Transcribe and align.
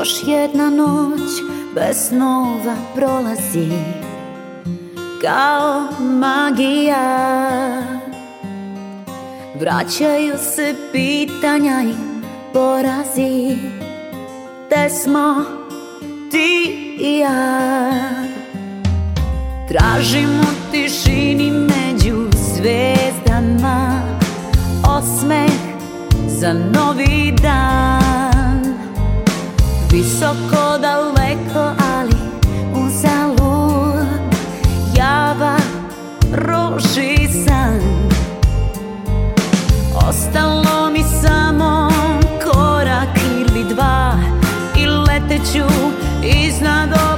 Još 0.00 0.22
jedna 0.26 0.70
noć 0.70 1.30
bez 1.74 2.08
snova 2.08 2.76
prolazi 2.94 3.68
Kao 5.22 5.86
magija. 6.00 7.32
Vraćaju 9.60 10.34
se 10.54 10.74
pitanja 10.92 11.82
i 11.82 11.94
porazi 12.52 13.56
Te 14.70 14.90
smo 14.90 15.44
ti 16.30 16.76
i 17.00 17.18
ja. 17.18 17.92
Tražim 19.68 20.30
u 20.40 20.72
tišini 20.72 21.50
među 21.50 22.26
zvezdama 22.32 24.02
Osmeh 24.84 25.52
za 26.26 26.52
novi 26.52 27.34
dan 27.42 27.99
Visoko 29.92 30.78
daleko 30.78 31.74
ali 31.94 32.16
uzalud 32.74 34.06
Java 34.94 35.56
roži 36.32 37.28
san. 37.44 37.80
Ostalo 40.08 40.90
mi 40.92 41.02
samo 41.22 41.90
korak 42.44 43.18
ili 43.40 43.64
dva 43.74 44.14
I 44.76 44.86
leteću 44.86 45.66
iznad 46.46 47.09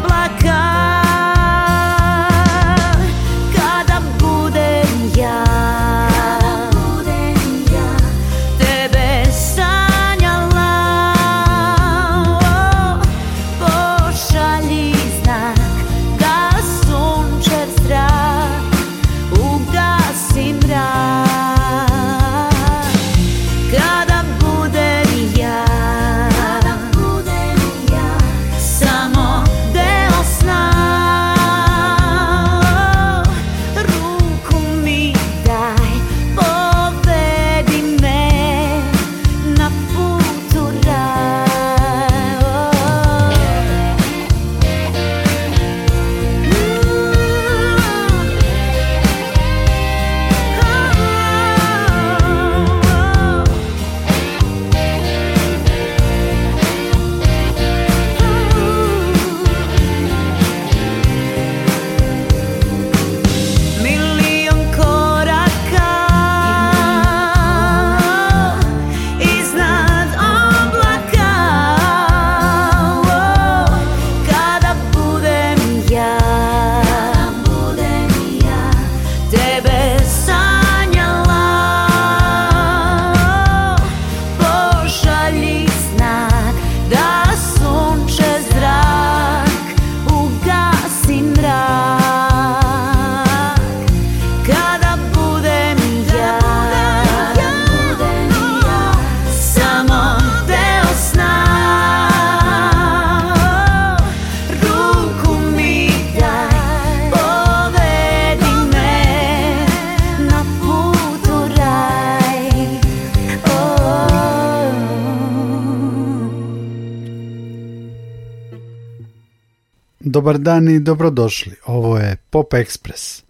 Dobar 120.22 120.38
dan 120.38 120.68
i 120.68 120.80
dobrodošli. 120.80 121.52
Ovo 121.66 121.98
je 121.98 122.16
Pop 122.30 122.52
Express. 122.52 123.22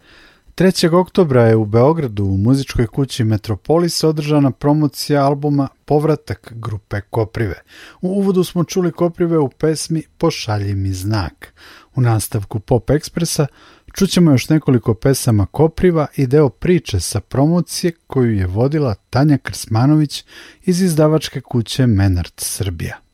3. 0.56 0.94
oktobra 0.94 1.42
je 1.42 1.56
u 1.56 1.64
Beogradu 1.64 2.24
u 2.24 2.36
muzičkoj 2.36 2.86
kući 2.86 3.24
Metropolis 3.24 4.04
održana 4.04 4.50
promocija 4.50 5.24
albuma 5.24 5.68
Povratak 5.84 6.52
grupe 6.56 7.00
Koprive. 7.00 7.62
U 8.00 8.08
uvodu 8.08 8.44
smo 8.44 8.64
čuli 8.64 8.92
Koprive 8.92 9.38
u 9.38 9.48
pesmi 9.48 10.02
Pošalji 10.18 10.74
mi 10.74 10.92
znak. 10.92 11.54
U 11.94 12.00
nastavku 12.00 12.60
Pop 12.60 12.90
Expressa 12.90 13.46
čućemo 13.94 14.30
još 14.30 14.48
nekoliko 14.48 14.94
pesama 14.94 15.46
Kopriva 15.46 16.06
i 16.16 16.26
deo 16.26 16.48
priče 16.48 17.00
sa 17.00 17.20
promocije 17.20 17.92
koju 18.06 18.34
je 18.34 18.46
vodila 18.46 18.94
Tanja 18.94 19.38
Krsmanović 19.38 20.24
iz 20.64 20.82
izdavačke 20.82 21.40
kuće 21.40 21.86
Menart 21.86 22.40
Srbija. 22.40 23.11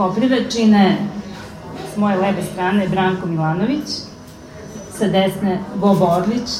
Grupu 0.00 0.14
Koprive 0.14 0.50
čine 0.50 0.96
s 1.94 1.96
moje 1.96 2.16
leve 2.16 2.42
strane 2.52 2.88
Branko 2.88 3.26
Milanović, 3.26 3.88
sa 4.98 5.06
desne 5.06 5.58
Bobo 5.74 6.04
Orlić 6.04 6.50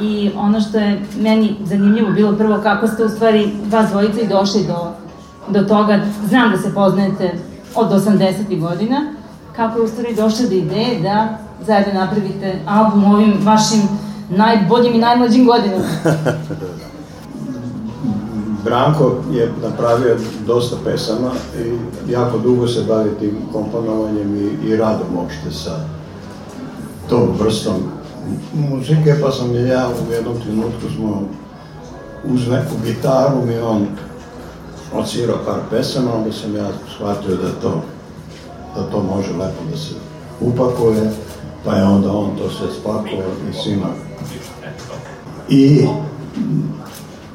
i 0.00 0.30
ono 0.36 0.60
što 0.60 0.78
je 0.78 1.02
meni 1.16 1.56
zanimljivo 1.64 2.12
bilo 2.12 2.36
prvo 2.36 2.60
kako 2.62 2.86
ste 2.86 3.04
u 3.04 3.08
stvari 3.08 3.52
vas 3.70 3.90
dvojica 3.90 4.20
i 4.20 4.28
došli 4.28 4.66
do, 4.66 4.92
do 5.48 5.68
toga, 5.68 6.00
znam 6.28 6.50
da 6.50 6.58
se 6.58 6.74
poznajete 6.74 7.34
od 7.74 7.90
80. 7.90 8.60
godina, 8.60 9.12
kako 9.56 9.78
je 9.78 9.84
u 9.84 9.88
stvari 9.88 10.14
došli 10.14 10.48
do 10.48 10.54
ideje 10.54 11.00
da 11.00 11.38
zajedno 11.66 12.00
napravite 12.00 12.58
album 12.66 13.04
ovim 13.04 13.34
vašim 13.42 13.82
najboljim 14.28 14.94
i 14.94 14.98
najmlađim 14.98 15.46
godinama. 15.46 15.84
Branko 18.64 19.16
je 19.32 19.52
napravio 19.62 20.16
dosta 20.46 20.76
pesama 20.84 21.30
i 21.64 21.76
jako 22.12 22.38
dugo 22.38 22.68
se 22.68 22.82
bavi 22.82 23.10
tim 23.18 23.38
komponovanjem 23.52 24.36
i, 24.36 24.68
i 24.68 24.76
radom 24.76 25.06
uopšte 25.16 25.50
sa 25.50 25.76
tom 27.08 27.28
vrstom 27.40 27.74
muzike, 28.54 29.16
pa 29.22 29.30
sam 29.30 29.54
je 29.54 29.68
ja 29.68 29.88
u 30.08 30.12
jednom 30.12 30.40
trenutku 30.40 30.80
smo 30.96 31.22
uz 32.24 32.48
neku 32.48 32.74
gitaru 32.84 33.44
mi 33.46 33.58
on 33.58 33.86
odsvirao 34.94 35.38
par 35.46 35.58
pesama, 35.70 36.14
onda 36.14 36.32
sam 36.32 36.56
ja 36.56 36.68
shvatio 36.96 37.36
da 37.36 37.52
to, 37.62 37.82
da 38.76 38.82
to 38.82 39.02
može 39.02 39.32
lepo 39.32 39.64
da 39.70 39.76
se 39.76 39.94
upakuje, 40.40 41.12
pa 41.64 41.74
je 41.74 41.84
onda 41.84 42.12
on 42.12 42.30
to 42.38 42.50
sve 42.50 42.66
spakovao 42.80 43.32
i 43.50 43.62
svima. 43.62 43.86
I 45.48 45.86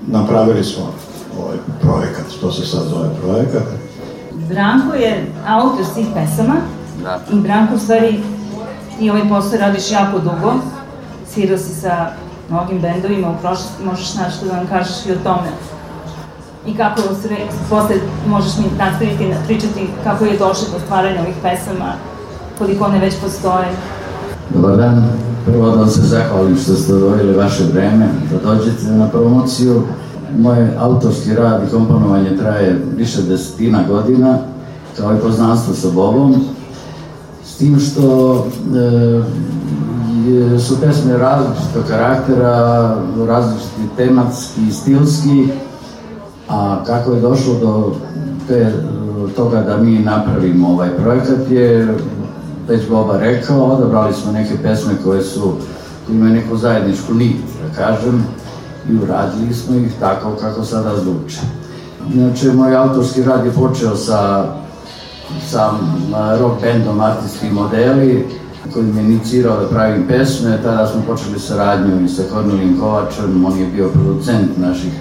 napravili 0.07 0.63
smo 0.63 0.93
ovaj 1.43 1.57
projekat, 1.81 2.25
to 2.41 2.51
se 2.51 2.65
sad 2.65 2.83
zove 2.89 3.09
projekat. 3.21 3.63
Branko 4.49 4.95
je 4.95 5.25
autor 5.47 5.85
svih 5.93 6.07
pesama 6.13 6.55
da. 7.03 7.19
i 7.33 7.39
Branko 7.39 7.75
u 7.75 7.79
stvari 7.79 8.19
i 8.99 9.09
ovaj 9.09 9.29
posao 9.29 9.59
radiš 9.59 9.91
jako 9.91 10.19
dugo, 10.19 10.53
svirao 11.33 11.57
si 11.57 11.75
sa 11.75 12.07
mnogim 12.49 12.81
bendovima 12.81 13.29
u 13.29 13.41
prošlosti, 13.41 13.83
možeš 13.85 14.15
nešto 14.15 14.45
da 14.45 14.55
nam 14.55 14.67
kažeš 14.67 15.05
i 15.05 15.11
o 15.11 15.15
tome. 15.23 15.49
I 16.67 16.77
kako 16.77 17.01
se 17.01 17.29
posle 17.69 17.95
možeš 18.27 18.57
mi 18.57 18.65
nastaviti 18.77 19.33
pričati 19.47 19.87
kako 20.03 20.25
je 20.25 20.37
došlo 20.37 20.67
do 20.73 20.79
stvaranja 20.85 21.21
ovih 21.21 21.35
pesama, 21.41 21.93
koliko 22.57 22.85
one 22.85 22.99
već 22.99 23.15
postoje. 23.23 23.67
Dobar 24.49 24.77
dan, 24.77 25.09
prvo 25.45 25.69
da 25.69 25.75
vam 25.75 25.89
se 25.89 26.01
zahvalim 26.01 26.57
što 26.57 26.73
ste 26.73 26.93
odvojili 26.93 27.37
vaše 27.37 27.63
vreme, 27.63 28.09
da 28.31 28.51
dođete 28.51 28.83
na 28.85 29.07
promociju 29.07 29.83
Moj 30.37 30.67
autorski 30.79 31.33
rad 31.33 31.63
i 31.67 31.71
komponovanje 31.71 32.37
traje 32.37 32.81
više 32.97 33.21
desetina 33.21 33.83
godina, 33.87 34.37
kao 34.97 35.13
i 35.13 35.19
poznanstvo 35.21 35.73
sa 35.73 35.87
Bobom, 35.89 36.35
s 37.45 37.57
tim 37.57 37.79
što 37.79 38.35
e, 40.55 40.59
su 40.59 40.81
pesme 40.81 41.17
različitog 41.17 41.83
karaktera, 41.87 42.95
različiti 43.27 43.81
tematski 43.97 44.61
i 44.67 44.71
stilski, 44.71 45.47
a 46.49 46.83
kako 46.85 47.11
je 47.11 47.21
došlo 47.21 47.53
do 47.59 47.95
te, 48.47 48.73
toga 49.35 49.61
da 49.61 49.77
mi 49.77 49.99
napravimo 49.99 50.67
ovaj 50.67 50.89
projekat 50.89 51.51
je 51.51 51.97
već 52.67 52.89
Boba 52.89 53.17
rekao, 53.17 53.63
odabrali 53.63 54.13
smo 54.13 54.31
neke 54.31 54.57
pesme 54.63 54.93
koje 55.03 55.23
su 55.23 55.53
imaju 56.09 56.33
neku 56.33 56.57
zajedničku 56.57 57.13
nit, 57.13 57.35
da 57.35 57.75
kažem, 57.75 58.25
i 58.89 58.95
uradili 59.03 59.53
smo 59.53 59.75
ih 59.75 59.91
tako 59.99 60.35
kako 60.41 60.63
sada 60.63 60.91
zvuče. 60.97 61.39
Inače, 62.13 62.53
moj 62.53 62.75
autorski 62.75 63.23
rad 63.23 63.45
je 63.45 63.51
počeo 63.51 63.95
sa, 63.95 64.45
sa 65.49 65.71
rock 66.39 66.61
bandom 66.61 67.01
Artistski 67.01 67.49
modeli, 67.49 68.25
koji 68.73 68.85
me 68.85 69.01
inicirao 69.01 69.59
da 69.59 69.67
pravim 69.67 70.07
pesme. 70.07 70.59
Tada 70.63 70.87
smo 70.87 71.01
počeli 71.07 71.39
saradnju 71.39 72.05
i 72.05 72.09
sa 72.09 72.23
Kornelim 72.33 72.79
Kovačem, 72.79 73.45
on 73.45 73.59
je 73.59 73.65
bio 73.65 73.89
producent 73.89 74.57
naših 74.57 74.91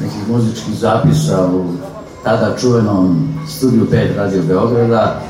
nekih 0.00 0.28
muzičkih 0.28 0.74
zapisa 0.74 1.46
u 1.46 1.64
tada 2.24 2.56
čuvenom 2.60 3.28
Studiju 3.48 3.86
5 3.92 4.16
Radio 4.16 4.42
Beograda. 4.42 5.20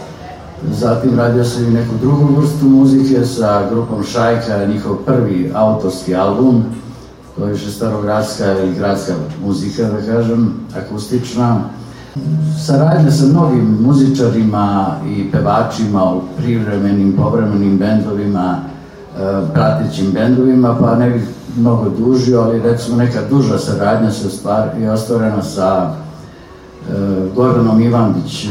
Zatim 0.70 1.19
radio 1.19 1.44
sam 1.44 1.64
i 1.64 1.70
neku 1.70 1.94
drugu 2.00 2.40
vrstu 2.40 2.64
muzike 2.67 3.25
sa 3.25 3.70
grupom 3.70 4.05
Šajka, 4.05 4.67
njihov 4.67 4.96
prvi 4.96 5.50
autorski 5.55 6.14
album, 6.14 6.64
to 7.36 7.46
je 7.46 7.52
više 7.52 7.70
starogradska 7.70 8.62
i 8.64 8.74
gradska 8.74 9.12
muzika, 9.44 9.82
da 9.82 10.12
kažem, 10.12 10.54
akustična. 10.76 11.60
Saradnja 12.66 13.10
sa 13.10 13.26
mnogim 13.26 13.78
muzičarima 13.80 14.96
i 15.08 15.30
pevačima 15.32 16.12
u 16.12 16.22
privremenim, 16.36 17.12
povremenim 17.16 17.78
bendovima, 17.78 18.58
e, 18.58 19.52
pratećim 19.54 20.12
bendovima, 20.12 20.76
pa 20.80 20.96
ne 20.96 21.10
bih 21.10 21.22
mnogo 21.56 21.90
dužio, 21.98 22.40
ali 22.40 22.62
recimo 22.62 22.96
neka 22.96 23.20
duža 23.30 23.58
saradnja 23.58 24.10
se 24.10 24.30
stvar, 24.30 24.68
je 24.80 24.90
ostvarena 24.90 25.42
sa 25.42 25.90
e, 25.90 26.92
Gordanom 27.34 27.80
Ivandić, 27.80 28.48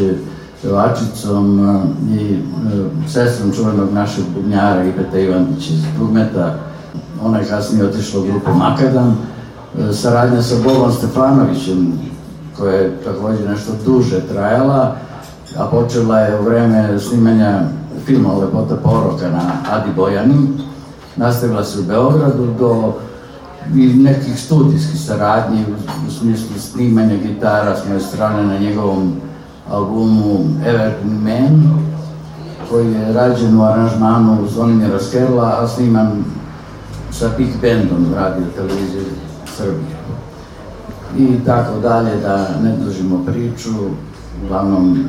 pevačicom 0.62 1.70
e, 1.70 1.82
i 2.16 2.40
sestrom 3.08 3.52
čuvenog 3.52 3.94
našeg 3.94 4.24
bubnjara 4.36 4.84
Iveta 4.84 5.20
Ivandić 5.20 5.70
iz 5.70 5.84
Dugmeta, 6.00 6.56
ona 7.24 7.40
je 7.40 7.46
kasnije 7.46 7.86
otišla 7.86 8.22
u 8.22 8.24
grupu 8.24 8.54
Makadam, 8.54 9.18
saradnja 9.94 10.42
sa 10.42 10.56
Bobom 10.64 10.92
Stefanovićem, 10.92 12.00
koja 12.58 12.76
je 12.76 12.98
takođe 13.04 13.50
nešto 13.50 13.72
duže 13.86 14.22
trajala, 14.22 14.96
a 15.58 15.66
počela 15.66 16.20
je 16.20 16.40
u 16.40 16.44
vreme 16.44 17.00
snimanja 17.00 17.62
filma 18.06 18.34
Lepota 18.34 18.76
poroka 18.76 19.30
na 19.30 19.52
Adi 19.72 19.90
Bojani. 19.96 20.48
Nastavila 21.16 21.64
se 21.64 21.80
u 21.80 21.84
Beogradu 21.84 22.48
do 22.60 22.94
i 23.76 23.94
nekih 23.94 24.40
studijskih 24.40 25.02
saradnji 25.02 25.66
u 26.08 26.12
smislu 26.12 26.60
snimanja 26.60 27.16
gitara 27.16 27.76
s 27.76 27.88
moje 27.88 28.00
strane 28.00 28.44
na 28.44 28.58
njegovom 28.58 29.14
albumu 29.72 30.40
Evergreen 30.66 31.22
Man 31.24 31.80
koji 32.70 32.94
je 32.94 33.14
rađen 33.14 33.60
u 33.60 33.64
aranžmanu 33.64 34.38
Zvonimira 34.54 35.00
Skerla, 35.00 35.58
a 35.62 35.68
sniman 35.68 36.24
sa 37.20 37.32
Big 37.38 37.56
Bandom 37.62 38.14
radio 38.14 38.46
televizije 38.56 39.04
Srbije 39.58 39.96
i 41.18 41.46
tako 41.46 41.80
dalje, 41.80 42.16
da 42.22 42.60
ne 42.64 42.78
dužimo 42.78 43.26
priču, 43.26 43.70
uglavnom 44.44 45.06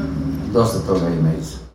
dosta 0.53 0.79
toga 0.87 1.08
ima 1.08 1.29
iza. 1.41 1.66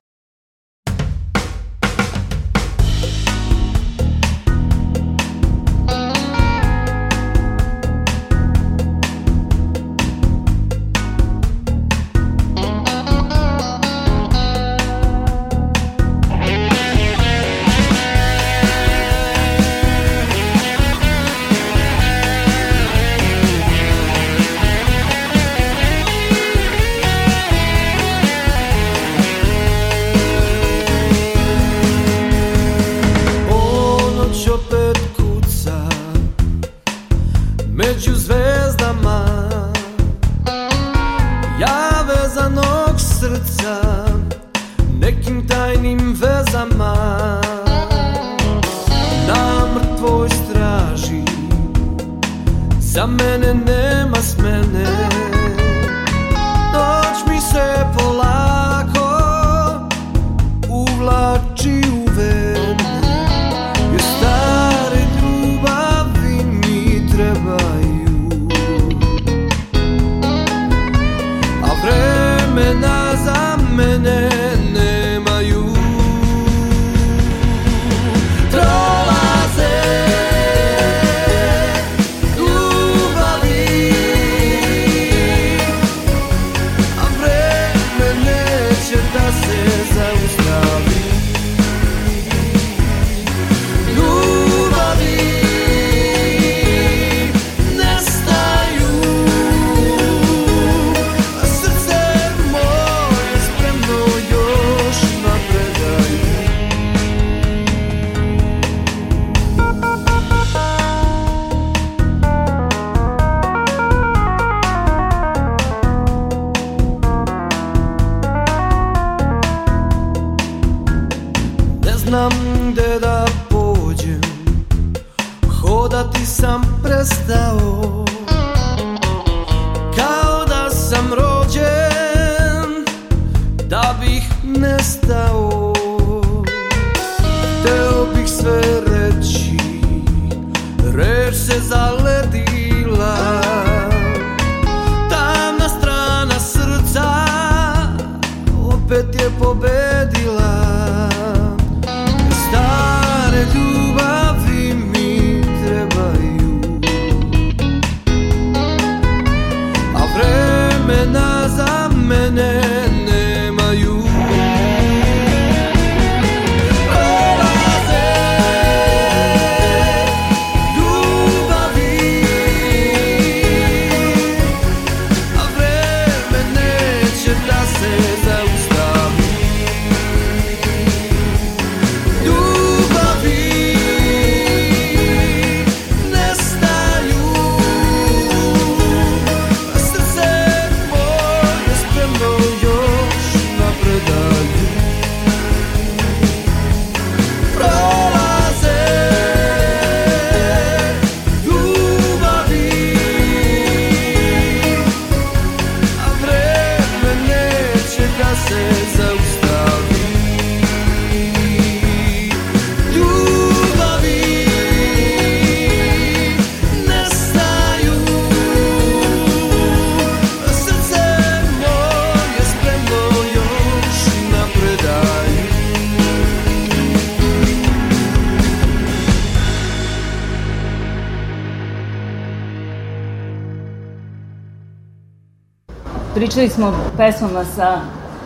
Pričali 236.31 236.49
smo 236.49 236.73
pesmama 236.97 237.45
sa 237.55 237.81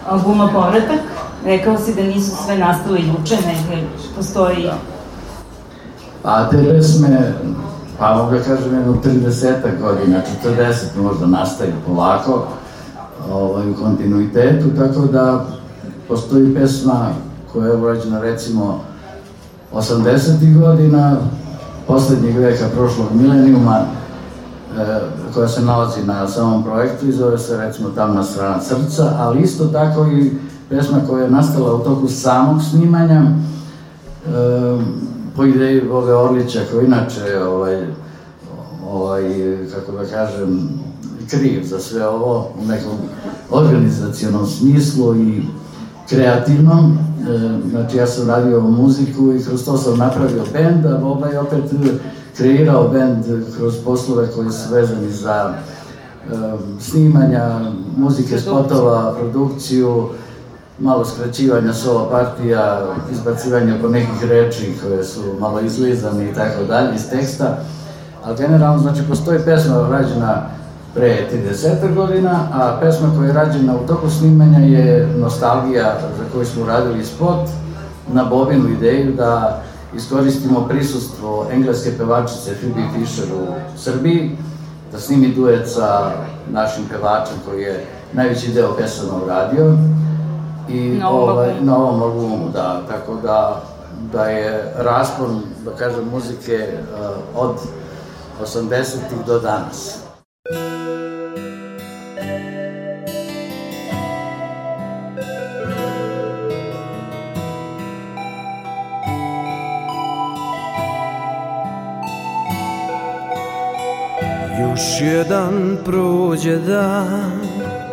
albuma 0.09 0.47
Povratak. 0.47 0.99
Rekao 1.45 1.77
si 1.77 1.93
da 1.95 2.03
nisu 2.03 2.31
sve 2.45 2.57
nastale 2.57 2.99
juče, 2.99 3.35
nego 3.35 3.87
postoji... 4.15 4.63
Da. 4.63 4.77
Pa 6.23 6.49
te 6.49 6.57
pesme, 6.63 7.33
pa 7.99 8.15
mogu 8.15 8.31
da 8.31 8.39
kažem 8.39 8.73
jedno 8.73 8.93
30 9.03 9.55
godina, 9.81 10.21
40 10.43 11.01
možda 11.01 11.25
nastaju 11.25 11.73
polako, 11.87 12.47
ovaj, 13.31 13.69
u 13.69 13.75
kontinuitetu, 13.75 14.69
tako 14.77 15.05
da 15.05 15.45
postoji 16.07 16.55
pesma 16.55 17.07
koja 17.53 17.67
je 17.67 17.75
urađena 17.75 18.21
recimo 18.21 18.83
80. 19.73 20.59
godina, 20.59 21.17
poslednjeg 21.87 22.37
veka 22.37 22.65
prošlog 22.75 23.07
milenijuma, 23.13 23.81
koja 25.33 25.47
se 25.47 25.61
nalazi 25.61 26.03
na 26.03 26.27
samom 26.27 26.63
projektu 26.63 27.07
i 27.07 27.11
zove 27.11 27.37
se 27.37 27.57
recimo 27.57 27.89
Tamna 27.89 28.23
strana 28.23 28.61
srca, 28.61 29.11
ali 29.17 29.41
isto 29.41 29.65
tako 29.65 30.05
i 30.05 30.31
pesma 30.69 30.97
koja 31.07 31.23
je 31.23 31.31
nastala 31.31 31.75
u 31.75 31.79
toku 31.79 32.07
samog 32.07 32.61
snimanja, 32.69 33.21
e, 33.21 34.31
po 35.35 35.45
ideji 35.45 35.81
Vove 35.81 36.15
Orlića, 36.15 36.59
koji 36.71 36.85
inače 36.85 37.43
ovaj, 37.47 37.85
ovaj, 38.91 39.23
kako 39.75 39.91
da 39.91 40.05
kažem, 40.05 40.69
kriv 41.29 41.63
za 41.63 41.79
sve 41.79 42.07
ovo 42.07 42.49
u 42.63 42.65
nekom 42.65 42.91
organizacijonom 43.51 44.45
smislu 44.45 45.15
i 45.15 45.43
kreativnom. 46.09 46.97
E, 46.97 47.69
znači, 47.69 47.97
ja 47.97 48.07
sam 48.07 48.27
radio 48.27 48.61
muziku 48.61 49.33
i 49.33 49.43
kroz 49.43 49.65
to 49.65 49.77
sam 49.77 49.97
napravio 49.97 50.43
bend, 50.53 50.85
a 50.85 50.97
Boba 50.97 51.27
je 51.27 51.39
opet 51.39 51.63
kreirao 52.37 52.87
bend 52.87 53.25
kroz 53.57 53.73
poslove 53.85 54.27
koji 54.35 54.51
su 54.51 54.73
vezani 54.73 55.11
za 55.11 55.53
um, 56.33 56.79
snimanja, 56.79 57.59
muzike, 57.97 58.39
spotova, 58.39 59.13
produkciju, 59.19 60.09
malo 60.79 61.05
skraćivanja 61.05 61.73
solo 61.73 62.09
partija, 62.09 62.81
izbacivanja 63.11 63.75
po 63.81 63.89
nekih 63.89 64.23
reči 64.29 64.73
koje 64.83 65.03
su 65.03 65.21
malo 65.39 65.59
izlizane 65.59 66.29
i 66.29 66.33
tako 66.33 66.63
dalje 66.63 66.95
iz 66.95 67.09
teksta. 67.09 67.57
Ali 68.23 68.37
generalno, 68.37 68.79
znači, 68.79 69.01
postoji 69.09 69.39
pesma 69.45 69.87
rađena 69.91 70.41
pre 70.93 71.27
30 71.51 71.95
godina, 71.95 72.47
a 72.53 72.77
pesma 72.81 73.11
koja 73.17 73.27
je 73.27 73.33
rađena 73.33 73.75
u 73.75 73.87
toku 73.87 74.09
snimanja 74.09 74.59
je 74.59 75.07
Nostalgija 75.17 75.97
za 76.17 76.23
koju 76.33 76.45
smo 76.45 76.65
radili 76.65 77.05
spot 77.05 77.49
na 78.13 78.23
Bobinu 78.23 78.69
ideju 78.69 79.13
da 79.13 79.63
iskoristimo 79.95 80.67
prisustvo 80.67 81.47
engleske 81.51 81.97
pevačice 81.97 82.55
Phoebe 82.55 82.81
Fisher 82.93 83.25
u 83.33 83.53
Srbiji, 83.77 84.37
da 84.91 84.99
snimi 84.99 85.27
duet 85.27 85.69
sa 85.69 86.11
našim 86.51 86.83
pevačem 86.89 87.35
koji 87.45 87.61
je 87.61 87.85
najveći 88.13 88.51
deo 88.51 88.75
pesama 88.77 89.23
uradio 89.23 89.77
i 90.69 90.89
na 90.89 91.09
ovom, 91.09 91.29
ovaj, 91.29 91.53
na 91.61 91.77
ovom 91.77 92.01
albumu, 92.01 92.49
da, 92.53 92.81
tako 92.87 93.15
da, 93.15 93.63
da 94.11 94.23
je 94.25 94.73
raspon, 94.77 95.41
da 95.65 95.71
kažem, 95.71 96.09
muzike 96.11 96.67
uh, 97.35 97.43
od 97.43 97.55
80-ih 98.43 99.25
do 99.27 99.39
danas. 99.39 100.04
Još 114.75 115.01
jedan 115.01 115.77
prođe 115.85 116.57
dan 116.57 117.31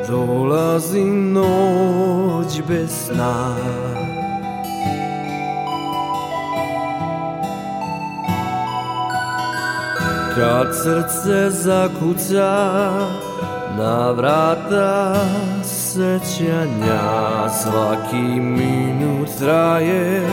Dolazi 0.09 1.05
noć 1.05 2.63
bez 2.69 2.91
sna. 2.91 3.57
Kad 10.35 10.67
srce 10.83 11.51
zakuca 11.51 12.91
Na 13.79 14.11
vrata 14.11 15.15
sećanja. 15.65 17.49
Svaki 17.63 18.41
minut 18.41 19.29
traje 19.39 20.29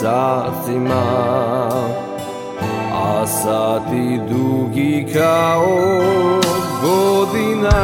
satima 0.00 1.02
a 3.02 3.26
sati 3.26 4.20
dugi 4.28 5.06
kao 5.14 5.66
godina. 6.82 7.82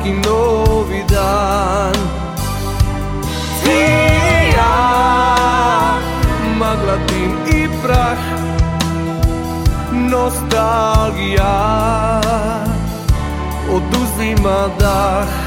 Svaki 0.00 0.12
novi 0.28 1.04
dan. 1.08 1.92
Ti 3.62 3.70
i 3.70 4.52
ja, 4.56 5.98
magla, 6.58 6.96
dim 7.08 7.32
i 7.60 7.68
prah, 7.82 8.18
nostalgija, 9.92 11.52
oduzima 13.68 14.68
dah. 14.80 15.39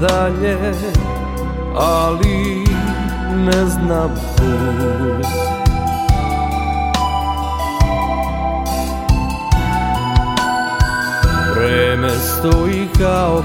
Dalje, 0.00 0.58
ali 1.76 2.64
ne 3.44 3.66
put. 4.36 5.26
Vreme 11.54 12.10
stoji 12.10 12.88
kao 12.98 13.42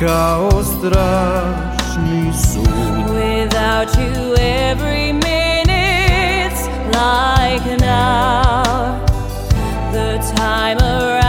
kao 0.00 0.50
strašni 0.62 2.32
sud. 2.52 2.68
Without 3.14 3.96
you, 3.96 4.34
every 4.36 5.12
minute's 5.12 6.66
like 6.86 7.66
an 7.66 7.82
hour. 7.82 9.00
The 9.92 10.18
time 10.36 10.78
around 10.78 11.21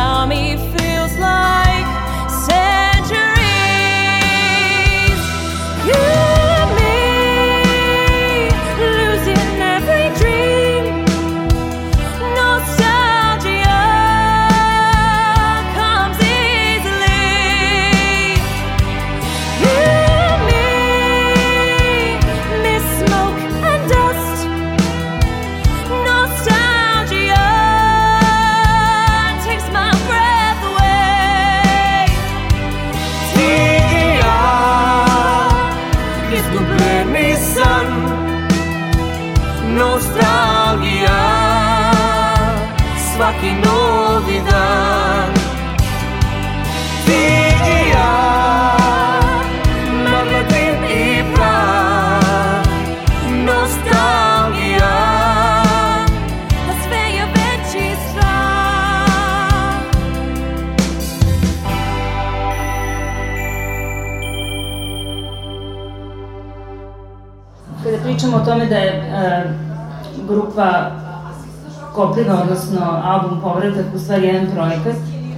Povratak, 73.64 73.96
u 73.96 74.00
stvari 74.00 74.28
jedan 74.28 74.48
projekat, 74.56 74.96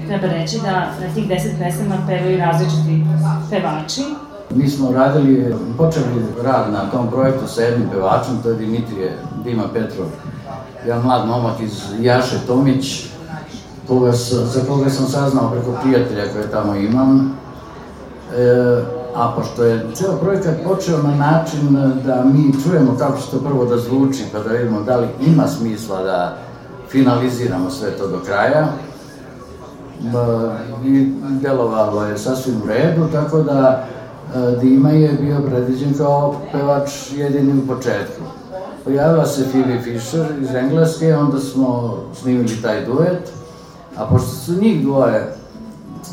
treba 0.07 0.27
reći 0.27 0.59
da 0.63 0.71
na 0.71 1.13
tih 1.15 1.27
deset 1.27 1.51
pesama 1.59 1.95
pevaju 2.07 2.37
različiti 2.37 3.03
pevači. 3.49 4.01
Mi 4.49 4.69
smo 4.69 4.91
radili, 4.91 5.55
počeli 5.77 6.25
rad 6.43 6.71
na 6.71 6.91
tom 6.91 7.09
projektu 7.09 7.47
sa 7.47 7.61
jednim 7.61 7.89
pevačem, 7.89 8.37
to 8.43 8.49
je 8.49 8.55
Dimitrije 8.55 9.17
Dima 9.43 9.63
Petrov, 9.73 10.07
jedan 10.85 11.03
mlad 11.03 11.27
momak 11.27 11.59
iz 11.59 11.83
Jaše 11.99 12.37
Tomić, 12.47 13.05
koga, 13.87 14.11
za 14.53 14.61
koga 14.67 14.89
sam 14.89 15.05
saznao 15.05 15.51
preko 15.51 15.77
prijatelja 15.83 16.33
koje 16.33 16.51
tamo 16.51 16.75
imam. 16.75 17.37
E, 18.37 18.81
a 19.15 19.33
pošto 19.35 19.63
je 19.63 19.85
ceo 19.93 20.17
projekat 20.17 20.55
počeo 20.63 20.97
na 21.03 21.15
način 21.15 21.77
da 22.05 22.23
mi 22.33 22.63
čujemo 22.63 22.95
kako 22.97 23.21
će 23.21 23.31
to 23.31 23.39
prvo 23.39 23.65
da 23.65 23.77
zvuči, 23.77 24.23
pa 24.31 24.39
da 24.39 24.49
vidimo 24.49 24.81
da 24.81 24.97
li 24.97 25.07
ima 25.27 25.47
smisla 25.47 26.03
da 26.03 26.37
finaliziramo 26.95 27.69
sve 27.69 27.91
to 27.91 28.07
do 28.07 28.19
kraja, 28.25 28.67
i 30.85 31.11
delovalo 31.41 32.05
je 32.05 32.17
sasvim 32.17 32.61
u 32.63 32.67
redu, 32.67 33.07
tako 33.11 33.41
da 33.41 33.85
e, 34.35 34.57
Dima 34.61 34.89
je 34.89 35.13
bio 35.21 35.41
predviđen 35.49 35.93
kao 35.97 36.35
pevač 36.51 36.89
jedini 37.11 37.61
u 37.63 37.67
početku. 37.67 38.21
Pojavila 38.83 39.25
se 39.25 39.49
Phoebe 39.51 39.81
Fisher 39.81 40.25
iz 40.41 40.55
Engleske, 40.55 41.15
onda 41.15 41.39
smo 41.39 41.97
snimili 42.21 42.61
taj 42.61 42.85
duet, 42.85 43.31
a 43.97 44.05
pošto 44.05 44.29
su 44.29 44.53
njih 44.61 44.81
dvoje, 44.81 45.35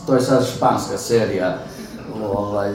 to 0.07 0.15
je 0.15 0.21
sad 0.21 0.47
španska 0.47 0.99
serija, 0.99 1.59
ovaj, 2.37 2.73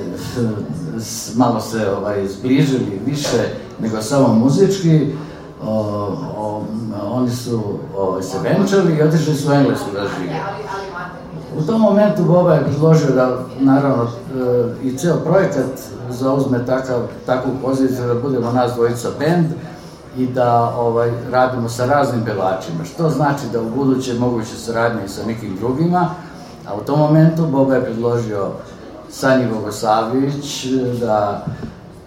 malo 1.35 1.61
se 1.61 1.91
ovaj, 1.97 2.27
zbližili 2.27 3.01
više 3.05 3.49
nego 3.79 4.01
samo 4.01 4.33
muzički, 4.33 5.07
o, 5.63 5.73
oni 7.17 7.31
su 7.31 7.61
ovaj, 7.97 8.23
se 8.23 8.37
venčali 8.43 8.95
i 8.95 9.01
otišli 9.01 9.35
su 9.35 9.49
u 9.49 9.53
Englesku 9.53 9.85
da 9.93 9.99
žive. 9.99 10.39
U 11.57 11.61
tom 11.61 11.81
momentu 11.81 12.23
Boba 12.23 12.53
je 12.53 12.63
predložio 12.63 13.15
da, 13.15 13.39
naravno, 13.59 14.03
e, 14.03 14.07
i 14.83 14.97
ceo 14.97 15.15
projekat 15.15 15.65
zauzme 16.09 16.65
takav, 16.65 16.99
takvu 17.25 17.51
poziciju 17.61 18.07
da 18.07 18.15
budemo 18.15 18.51
nas 18.51 18.73
dvojica 18.73 19.09
bend 19.19 19.45
i 20.17 20.27
da 20.27 20.73
ovaj, 20.77 21.11
radimo 21.31 21.69
sa 21.69 21.85
raznim 21.85 22.25
pevačima, 22.25 22.85
što 22.85 23.09
znači 23.09 23.43
da 23.53 23.61
u 23.61 23.69
buduće 23.69 24.13
moguće 24.13 24.55
saradnje 24.55 25.01
i 25.05 25.09
sa 25.09 25.25
nekim 25.25 25.55
drugima, 25.59 26.09
a 26.67 26.75
u 26.75 26.85
tom 26.85 26.99
momentu 26.99 27.45
Boba 27.45 27.75
je 27.75 27.83
predložio 27.83 28.51
Sanji 29.09 29.45
Bogosavljević 29.53 30.65
e, 30.65 30.69
da 30.99 31.45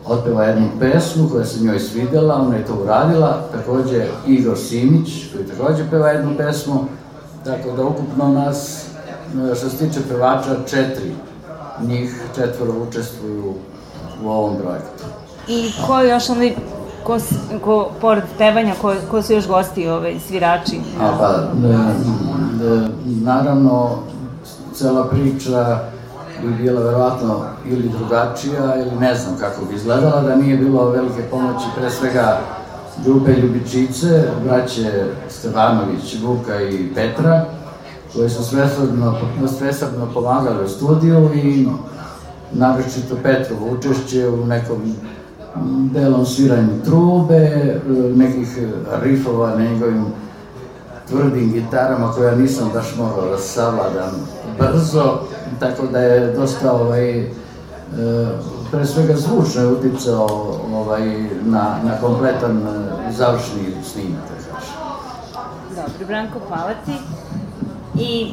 otpeva 0.06 0.44
jednu 0.44 0.68
pesmu 0.80 1.28
koja 1.28 1.44
se 1.44 1.64
njoj 1.64 1.78
svidela, 1.78 2.34
ona 2.34 2.56
je 2.56 2.66
to 2.66 2.74
uradila, 2.82 3.42
takođe 3.52 4.06
Igor 4.26 4.58
Simić 4.58 5.08
koji 5.32 5.46
takođe 5.46 5.90
peva 5.90 6.08
jednu 6.08 6.36
pesmu, 6.36 6.84
tako 7.44 7.76
da 7.76 7.84
ukupno 7.84 8.28
nas, 8.28 8.86
što 9.56 9.68
se 9.68 9.76
tiče 9.76 10.00
pevača, 10.08 10.56
četiri, 10.66 11.12
njih 11.86 12.22
četvoro 12.34 12.72
učestvuju 12.88 13.54
u 14.24 14.28
ovom 14.28 14.56
projektu. 14.56 15.04
I 15.48 15.72
ko 15.86 16.00
još 16.00 16.28
onaj, 16.28 16.54
ko, 17.04 17.18
ko 17.64 17.90
pored 18.00 18.24
pevanja, 18.38 18.74
ko, 18.80 18.94
ko 19.10 19.22
su 19.22 19.32
još 19.32 19.48
gosti, 19.48 19.88
ovaj, 19.88 20.20
svirači? 20.26 20.80
A 21.00 21.16
pa, 21.18 21.50
e, 21.68 21.72
e, 21.72 22.88
naravno, 23.04 23.98
cela 24.74 25.08
priča 25.08 25.89
bi 26.42 26.54
bila 26.62 26.82
verovatno 26.82 27.40
ili 27.66 27.88
drugačija 27.98 28.76
ili 28.76 29.00
ne 29.00 29.14
znam 29.14 29.36
kako 29.40 29.64
bi 29.64 29.74
izgledala 29.74 30.20
da 30.22 30.36
nije 30.36 30.56
bilo 30.56 30.90
velike 30.90 31.22
pomoći 31.30 31.66
pre 31.76 31.90
svega 31.90 32.40
grupe 33.04 33.32
Ljubičice, 33.32 34.24
braće 34.44 35.04
Stevanović, 35.28 36.16
Vuka 36.22 36.62
i 36.62 36.94
Petra, 36.94 37.44
koji 38.14 38.30
su 38.30 38.44
svesrdno, 38.44 39.18
svesrdno 39.58 40.08
pomagali 40.14 40.64
u 40.64 40.68
studiju 40.68 41.30
i 41.34 41.68
naročito 42.52 43.16
Petrovo 43.22 43.72
učešće 43.72 44.28
u 44.28 44.46
nekom 44.46 44.94
delom 45.92 46.26
sviranju 46.26 46.82
trube, 46.84 47.74
nekih 48.14 48.58
rifova 49.02 49.54
na 49.56 49.64
njegovim 49.64 50.04
tvrdim 51.10 51.52
gitarama 51.52 52.12
koja 52.12 52.34
nisam 52.34 52.70
baš 52.74 52.96
mogao 52.96 53.30
da 53.30 53.38
savladam 53.38 54.10
brzo, 54.58 55.20
tako 55.60 55.86
da 55.86 55.98
je 55.98 56.32
dosta 56.32 56.72
ovaj, 56.72 57.20
e, 57.20 57.26
pre 58.70 58.86
svega 58.86 59.16
zvučno 59.16 59.62
je 59.62 59.68
uticao 59.68 60.56
ovaj, 60.74 61.02
na, 61.44 61.76
na 61.84 62.00
kompletan 62.00 62.56
e, 62.56 63.12
završni 63.12 63.74
snimak, 63.92 64.20
da. 65.76 65.82
Dobro, 65.82 66.06
Branko, 66.06 66.38
hvala 66.48 66.72
ti. 66.86 66.92
I 67.94 68.32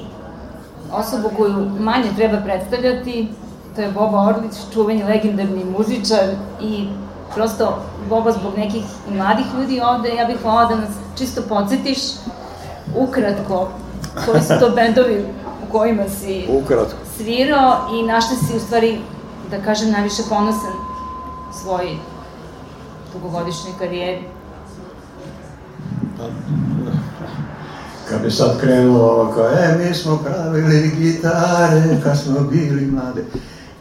osobu 0.91 1.29
koju 1.37 1.69
manje 1.79 2.09
treba 2.15 2.37
predstavljati, 2.37 3.27
to 3.75 3.81
je 3.81 3.91
Boba 3.91 4.21
Orlić, 4.21 4.53
čuveni 4.73 5.03
legendarni 5.03 5.65
muzičar 5.77 6.29
i 6.61 6.87
prosto 7.35 7.81
Boba 8.09 8.31
zbog 8.31 8.57
nekih 8.57 8.83
mladih 9.09 9.45
ljudi 9.59 9.81
ovde, 9.81 10.09
ja 10.15 10.25
bih 10.25 10.37
volala 10.43 10.69
da 10.69 10.75
nas 10.75 10.89
čisto 11.17 11.41
podsjetiš 11.49 11.97
ukratko 12.97 13.69
koji 14.25 14.41
su 14.41 14.53
to 14.59 14.69
bendovi 14.69 15.25
u 15.67 15.71
kojima 15.71 16.03
si 16.09 16.45
Ukratko. 16.49 16.97
svirao 17.17 17.77
i 17.99 18.03
na 18.03 18.21
šta 18.21 18.35
si 18.35 18.57
u 18.57 18.59
stvari, 18.59 18.99
da 19.51 19.61
kažem, 19.61 19.91
najviše 19.91 20.21
ponosan 20.29 20.73
svoj 21.63 21.97
dugogodišnjoj 23.13 23.73
karijeri. 23.79 24.23
Kad 28.09 28.21
bi 28.21 28.31
sad 28.31 28.59
krenulo 28.59 29.03
ovo 29.03 29.31
kao, 29.33 29.45
e, 29.45 29.77
mi 29.77 29.93
smo 29.95 30.17
pravili 30.17 30.91
gitare 30.97 31.97
kad 32.03 32.19
smo 32.19 32.39
bili 32.39 32.85
mlade. 32.85 33.23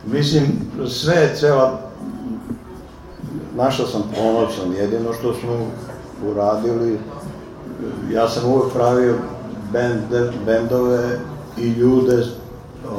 Mislim, 0.07 0.43
sve, 0.89 1.35
cela, 1.41 1.81
našao 3.57 3.87
sam 3.87 4.03
ponosan, 4.17 4.73
jedino 4.73 5.13
što 5.13 5.35
smo 5.35 5.67
uradili, 6.31 6.99
ja 8.13 8.29
sam 8.29 8.53
uvek 8.53 8.73
pravio 8.73 9.15
bende, 9.73 10.31
bendove 10.47 11.19
i 11.57 11.69
ljude, 11.69 12.27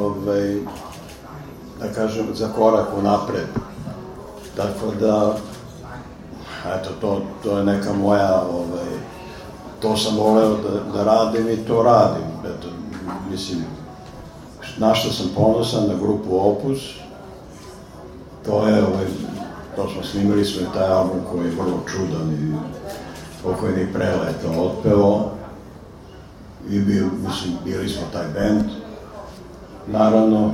ovaj, 0.00 0.56
da 1.80 1.92
kažem, 1.94 2.26
za 2.34 2.48
korak 2.56 2.86
napred. 3.02 3.46
Tako 4.56 4.92
da, 5.00 5.36
eto, 6.66 6.90
to, 7.00 7.22
to 7.42 7.58
je 7.58 7.64
neka 7.64 7.92
moja, 7.92 8.42
ovaj, 8.42 8.88
to 9.80 9.96
sam 9.96 10.16
voleo 10.16 10.48
da, 10.48 10.92
da 10.94 11.04
radim 11.04 11.48
i 11.48 11.56
to 11.56 11.82
radim. 11.82 12.28
Eto, 12.44 12.68
mislim, 13.30 13.64
na 14.78 14.94
što 14.94 15.12
sam 15.12 15.26
ponosan 15.36 15.88
na 15.88 15.94
grupu 15.94 16.38
Opus, 16.40 16.78
to 18.44 18.66
je, 18.66 18.82
ovaj, 18.84 19.06
to 19.76 19.88
smo 19.92 20.02
snimili 20.02 20.44
smo 20.44 20.66
taj 20.74 20.88
album 20.88 21.20
koji 21.32 21.44
je 21.44 21.54
vrlo 21.60 21.80
čudan 21.86 22.32
i 22.32 22.77
pokojni 23.42 23.92
preleto 23.92 24.62
otpeo 24.62 25.30
i 26.70 26.80
bio, 26.80 27.06
mislim, 27.26 27.54
bili 27.64 27.88
smo 27.88 28.02
taj 28.12 28.26
band. 28.34 28.62
Naravno, 29.86 30.52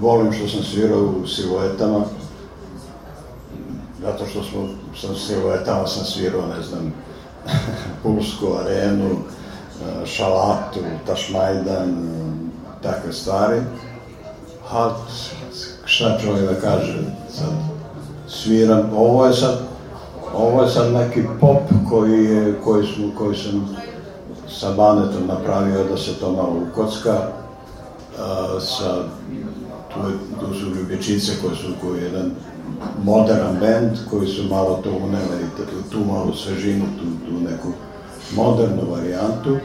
volim 0.00 0.32
što 0.32 0.48
sam 0.48 0.62
svirao 0.62 1.02
u 1.02 1.26
siluetama, 1.26 2.00
zato 4.02 4.26
što 4.26 4.42
smo 4.42 4.68
sa 5.00 5.14
siluetama 5.14 5.86
sam 5.86 6.04
svirao, 6.04 6.46
ne 6.46 6.62
znam, 6.62 6.92
Pulsku 8.02 8.46
arenu, 8.60 9.10
e, 9.10 10.06
Šalatu, 10.06 10.80
Tašmajdan, 11.06 12.08
takve 12.82 13.12
stvari. 13.12 13.60
A 14.72 14.90
šta 15.84 16.18
čovjek 16.22 16.48
da 16.48 16.60
kaže, 16.60 16.98
sad 17.30 17.50
sviram, 18.28 18.90
ovo 18.96 19.26
je 19.26 19.32
sad, 19.32 19.65
ovo 20.36 20.62
je 20.62 20.70
sad 20.70 20.92
neki 20.92 21.22
pop 21.40 21.62
koji, 21.90 22.24
je, 22.24 22.54
koji, 22.64 22.86
smo, 22.86 23.04
koji 23.18 23.36
sam 23.36 23.76
sa 24.48 24.72
Banetom 24.72 25.26
napravio 25.26 25.84
da 25.84 25.96
se 25.96 26.14
to 26.20 26.32
malo 26.32 26.56
ukocka, 26.70 27.18
a, 28.18 28.60
sa, 28.60 29.02
tu, 29.94 30.00
je, 30.08 30.16
tu 30.40 30.54
su 30.54 30.66
Ljubičice 30.66 31.32
koji 31.42 31.56
su 31.56 31.72
koji 31.80 31.98
je 31.98 32.04
jedan 32.04 32.30
modern 33.04 33.60
band 33.60 33.98
koji 34.10 34.26
su 34.26 34.42
malo 34.50 34.80
to 34.84 34.90
unele 34.90 35.40
i 35.40 35.90
tu 35.90 35.98
malu 35.98 36.34
svežinu, 36.34 36.84
tu, 36.84 37.26
tu 37.26 37.40
neku 37.50 37.68
modernu 38.36 38.82
varijantu 38.90 39.56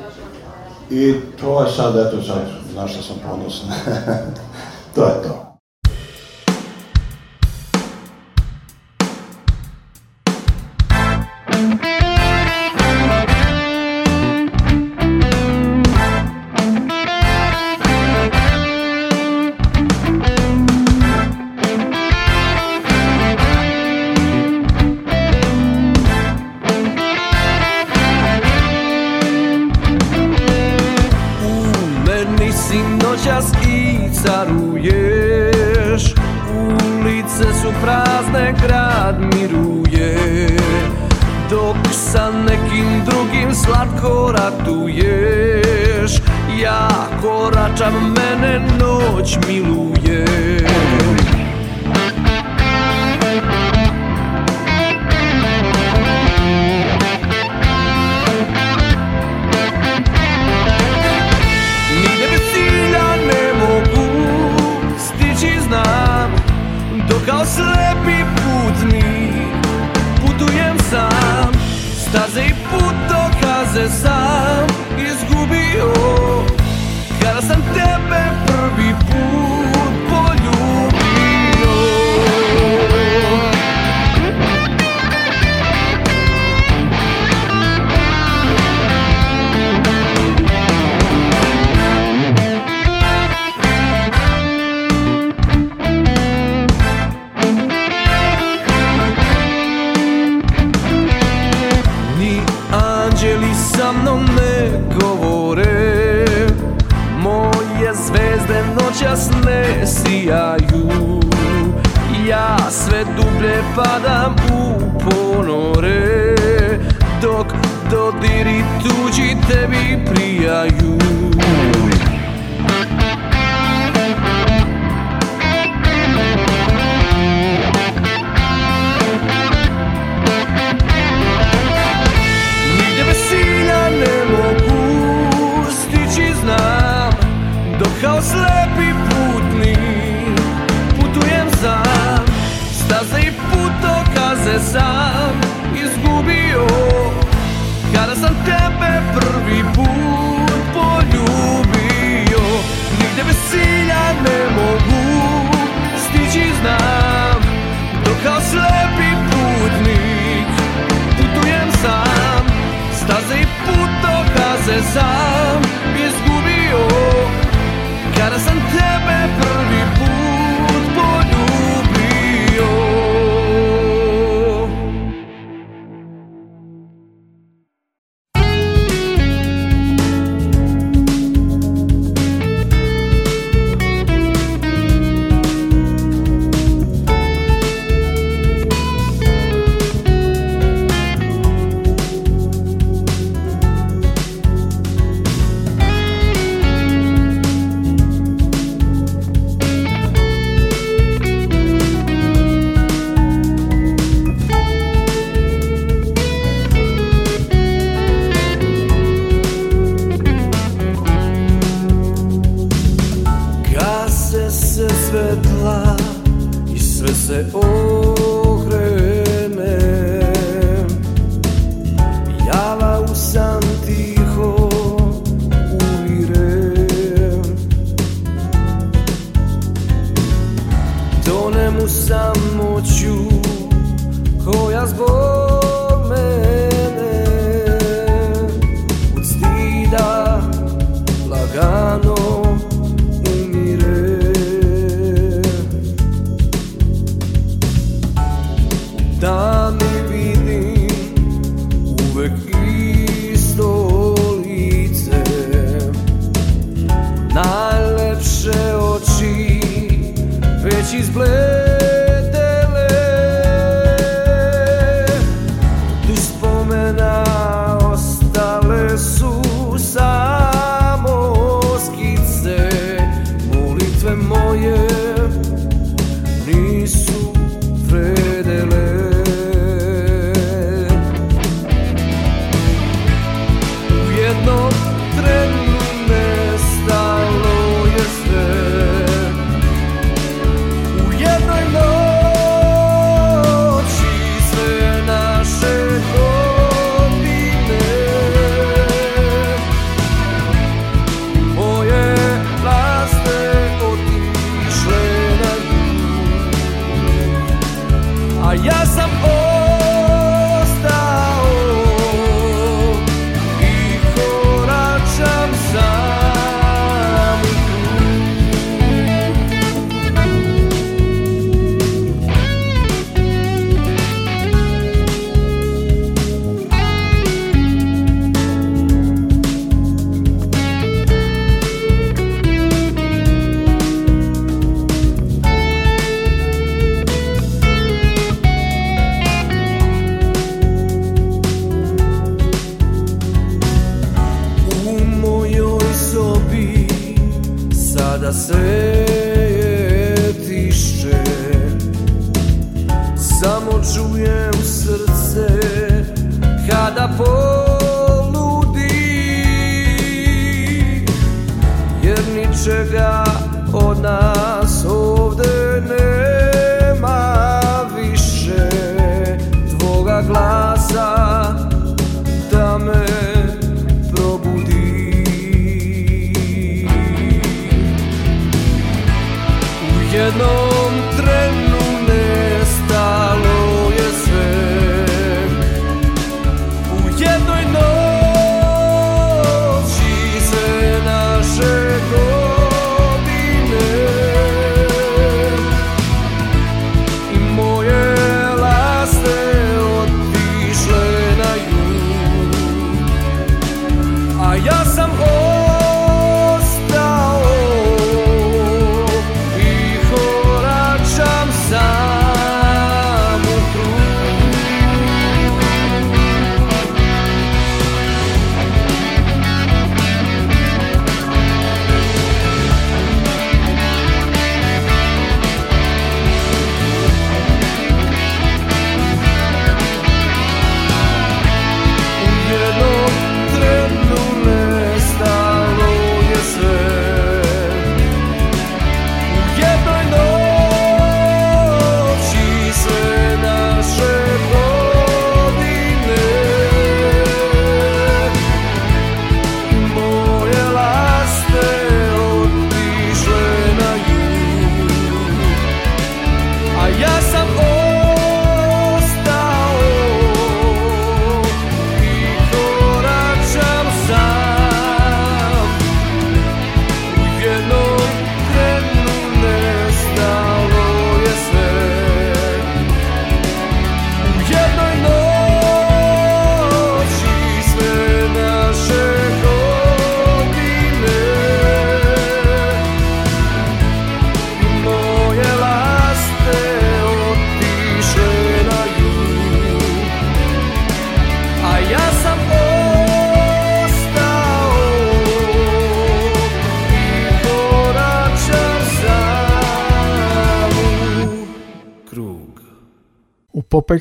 I 0.92 1.16
to 1.42 1.64
je 1.64 1.72
sad, 1.72 1.96
eto 1.96 2.24
sad, 2.24 2.42
na 2.76 2.88
što 2.88 3.04
sam 3.04 3.16
ponosan. 3.30 3.70
to 4.96 5.06
je 5.06 5.24
to. 5.24 5.51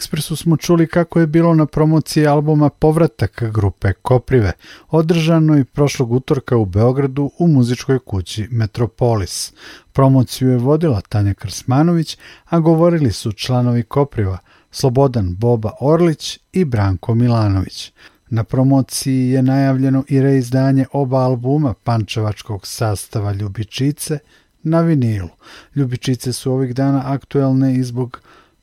U 0.00 0.02
Pop 0.02 0.06
Expressu 0.08 0.36
smo 0.36 0.56
čuli 0.56 0.86
kako 0.86 1.20
je 1.20 1.26
bilo 1.26 1.54
na 1.54 1.66
promociji 1.66 2.26
albuma 2.26 2.70
Povratak 2.70 3.42
grupe 3.52 3.92
Koprive, 3.92 4.52
održanoj 4.90 5.64
prošlog 5.64 6.12
utorka 6.12 6.56
u 6.56 6.64
Beogradu 6.64 7.30
u 7.38 7.48
muzičkoj 7.48 7.98
kući 7.98 8.48
Metropolis. 8.50 9.52
Promociju 9.92 10.50
je 10.50 10.58
vodila 10.58 11.00
Tanja 11.00 11.34
Krsmanović, 11.34 12.18
a 12.44 12.60
govorili 12.60 13.12
su 13.12 13.32
članovi 13.32 13.82
Kopriva 13.82 14.38
Slobodan 14.70 15.34
Boba 15.34 15.70
Orlić 15.80 16.38
i 16.52 16.64
Branko 16.64 17.14
Milanović. 17.14 17.92
Na 18.30 18.44
promociji 18.44 19.30
je 19.30 19.42
najavljeno 19.42 20.04
i 20.08 20.20
reizdanje 20.20 20.86
oba 20.92 21.18
albuma 21.18 21.74
pančevačkog 21.84 22.66
sastava 22.66 23.32
Ljubičice 23.32 24.18
na 24.62 24.80
vinilu. 24.80 25.28
Ljubičice 25.74 26.32
su 26.32 26.52
ovih 26.52 26.74
dana 26.74 27.02
aktuelne 27.06 27.74
i 27.74 27.82
zbog 27.82 28.20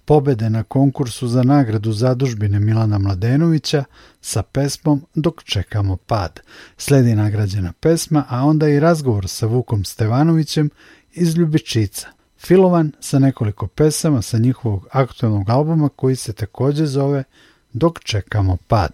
pobede 0.08 0.50
na 0.50 0.64
konkursu 0.64 1.28
za 1.28 1.44
nagradu 1.44 1.92
zadužbine 1.92 2.60
Milana 2.60 2.98
Mladenovića 2.98 3.84
sa 4.22 4.44
pesmom 4.44 5.02
Dok 5.16 5.44
čekamo 5.44 5.98
pad. 5.98 6.40
Sledi 6.78 7.16
nagrađena 7.16 7.74
pesma, 7.80 8.24
a 8.30 8.46
onda 8.46 8.70
i 8.70 8.80
razgovor 8.80 9.28
sa 9.28 9.46
Vukom 9.46 9.84
Stevanovićem 9.84 10.70
iz 11.14 11.38
Ljubičica. 11.38 12.08
Filovan 12.40 12.92
sa 13.00 13.20
nekoliko 13.20 13.68
pesama 13.68 14.22
sa 14.22 14.38
njihovog 14.38 14.88
aktualnog 14.92 15.50
albuma 15.50 15.90
koji 15.90 16.16
se 16.16 16.34
takođe 16.34 16.86
zove 16.86 17.24
Dok 17.74 18.00
čekamo 18.00 18.58
pad. 18.68 18.92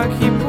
I 0.00 0.08
keep 0.18 0.39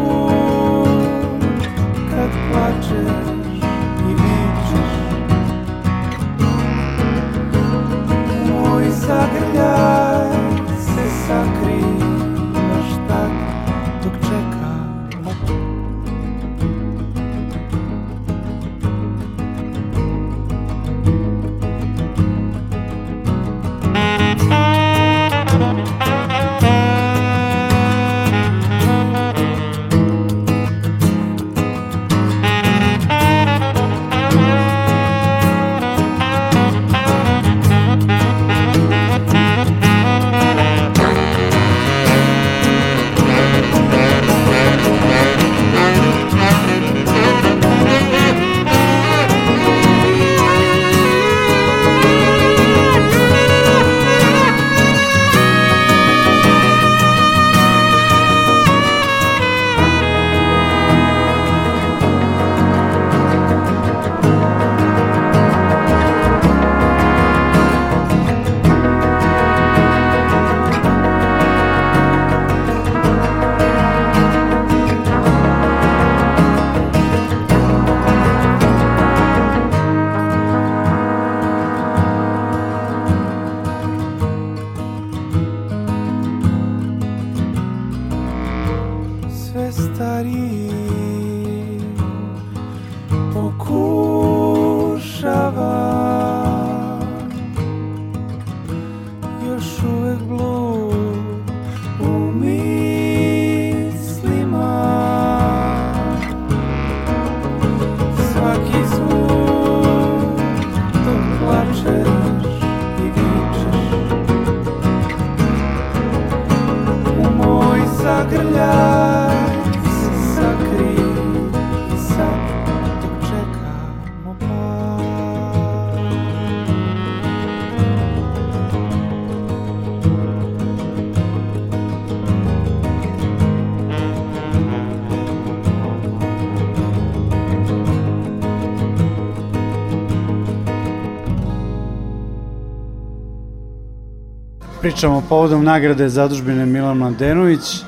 Pričamo 145.01 145.23
povodom 145.29 145.63
nagrade 145.63 146.09
zadužbine 146.09 146.65
Milan 146.65 146.97
Mladenović 146.97 147.81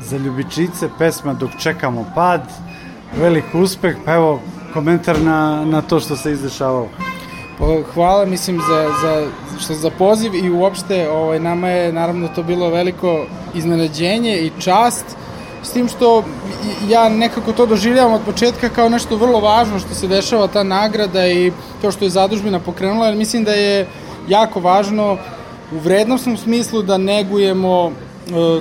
za 0.00 0.16
ljubičice, 0.16 0.88
pesma 0.98 1.32
Dok 1.32 1.50
čekamo 1.58 2.04
pad, 2.14 2.42
velik 3.16 3.44
uspeh, 3.54 3.96
pa 4.04 4.14
evo 4.14 4.40
komentar 4.74 5.20
na, 5.20 5.64
na 5.64 5.82
to 5.82 6.00
što 6.00 6.16
se 6.16 6.32
izdešavalo. 6.32 6.88
Pa, 7.58 7.64
hvala 7.94 8.24
mislim 8.24 8.60
za, 8.68 8.90
za, 9.02 9.26
što 9.60 9.74
za 9.74 9.90
poziv 9.90 10.34
i 10.34 10.50
uopšte 10.50 11.10
ovaj, 11.10 11.40
nama 11.40 11.68
je 11.68 11.92
naravno 11.92 12.28
to 12.28 12.42
bilo 12.42 12.70
veliko 12.70 13.26
iznenađenje 13.54 14.38
i 14.38 14.52
čast 14.58 15.04
s 15.62 15.72
tim 15.72 15.88
što 15.88 16.24
ja 16.88 17.08
nekako 17.08 17.52
to 17.52 17.66
doživljavam 17.66 18.12
od 18.12 18.20
početka 18.26 18.68
kao 18.68 18.88
nešto 18.88 19.16
vrlo 19.16 19.40
važno 19.40 19.78
što 19.78 19.94
se 19.94 20.08
dešava 20.08 20.46
ta 20.46 20.62
nagrada 20.62 21.26
i 21.26 21.52
to 21.82 21.90
što 21.90 22.04
je 22.04 22.10
zadužbina 22.10 22.60
pokrenula 22.60 23.06
jer 23.06 23.16
mislim 23.16 23.44
da 23.44 23.52
je 23.52 23.86
jako 24.28 24.60
važno 24.60 25.16
u 25.72 25.78
vrednostnom 25.78 26.36
smislu 26.36 26.82
da 26.82 26.98
negujemo 26.98 27.92
e, 27.92 28.60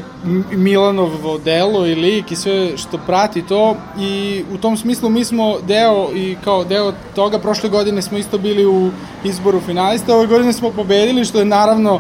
Milanovo 0.51 1.38
delo 1.38 1.86
i 1.86 1.95
lik 1.95 2.32
i 2.32 2.36
sve 2.36 2.78
što 2.78 2.97
prati 2.97 3.41
to 3.41 3.76
i 3.99 4.43
u 4.53 4.58
tom 4.58 4.78
smislu 4.78 5.10
mi 5.10 5.26
smo 5.26 5.58
deo 5.68 6.10
i 6.16 6.36
kao 6.43 6.64
deo 6.64 6.93
toga 7.16 7.39
prošle 7.39 7.70
godine 7.70 8.01
smo 8.01 8.18
isto 8.18 8.38
bili 8.38 8.66
u 8.66 8.89
izboru 9.24 9.60
finalista, 9.60 10.16
ove 10.16 10.28
godine 10.28 10.53
smo 10.53 10.72
pobedili 10.72 11.26
što 11.26 11.39
je 11.39 11.45
naravno 11.45 11.99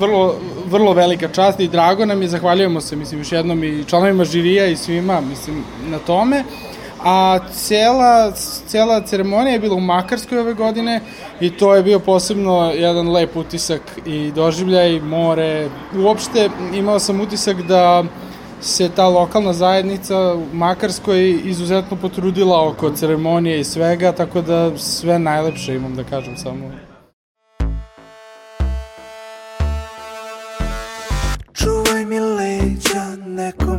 vrlo, 0.00 0.34
vrlo 0.66 0.92
velika 0.92 1.28
čast 1.28 1.60
i 1.60 1.68
drago 1.68 2.04
nam 2.04 2.22
je, 2.22 2.28
zahvaljujemo 2.28 2.80
se 2.80 2.96
mislim 2.96 3.20
još 3.20 3.32
jednom 3.32 3.64
i 3.64 3.84
članovima 3.84 4.24
žirija 4.24 4.66
i 4.66 4.76
svima 4.76 5.20
mislim 5.20 5.64
na 5.90 5.98
tome 5.98 6.44
a 7.04 7.38
cela, 7.52 8.32
cela 8.66 9.00
ceremonija 9.00 9.52
je 9.52 9.58
bila 9.58 9.74
u 9.74 9.80
Makarskoj 9.80 10.38
ove 10.38 10.54
godine 10.54 11.00
i 11.40 11.50
to 11.50 11.74
je 11.74 11.82
bio 11.82 11.98
posebno 11.98 12.72
jedan 12.74 13.08
lep 13.12 13.36
utisak 13.36 13.80
i 14.06 14.32
doživljaj, 14.32 15.00
more. 15.00 15.68
Uopšte 15.96 16.50
imao 16.74 16.98
sam 16.98 17.20
utisak 17.20 17.62
da 17.62 18.04
se 18.60 18.88
ta 18.88 19.08
lokalna 19.08 19.52
zajednica 19.52 20.34
u 20.34 20.44
Makarskoj 20.52 21.40
izuzetno 21.44 21.96
potrudila 21.96 22.68
oko 22.68 22.90
ceremonije 22.90 23.60
i 23.60 23.64
svega, 23.64 24.12
tako 24.12 24.40
da 24.40 24.78
sve 24.78 25.18
najlepše 25.18 25.74
imam 25.74 25.96
da 25.96 26.04
kažem 26.04 26.36
samo. 26.36 26.70
Čuvaj 31.52 32.04
mi 32.04 32.20
leđa, 32.20 33.16
neko 33.26 33.69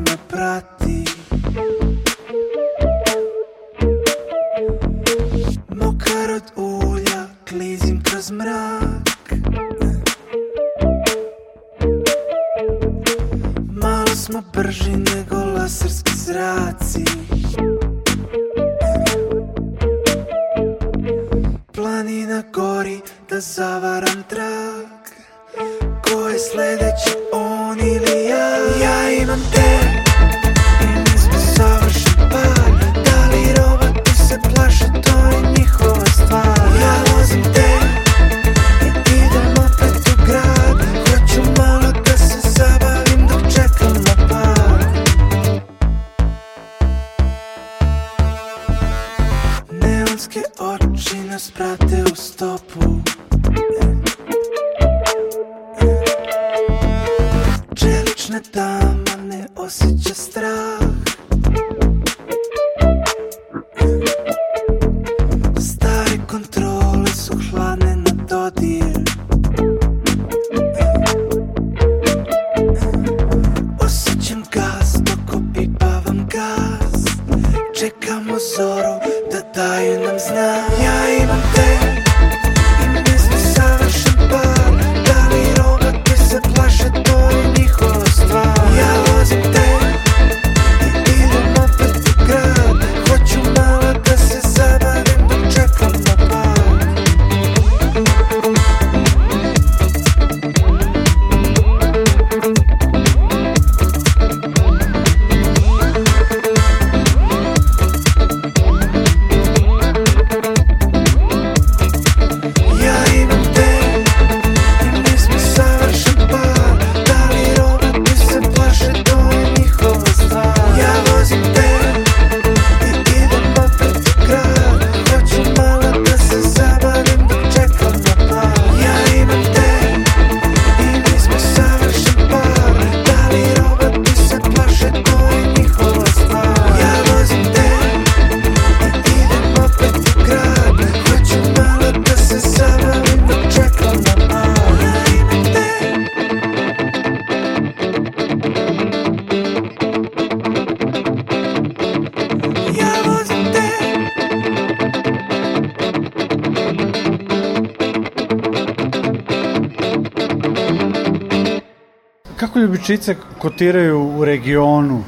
Ljubičice 162.92 163.16
kotiraju 163.38 164.02
u 164.18 164.26
regionu? 164.26 165.04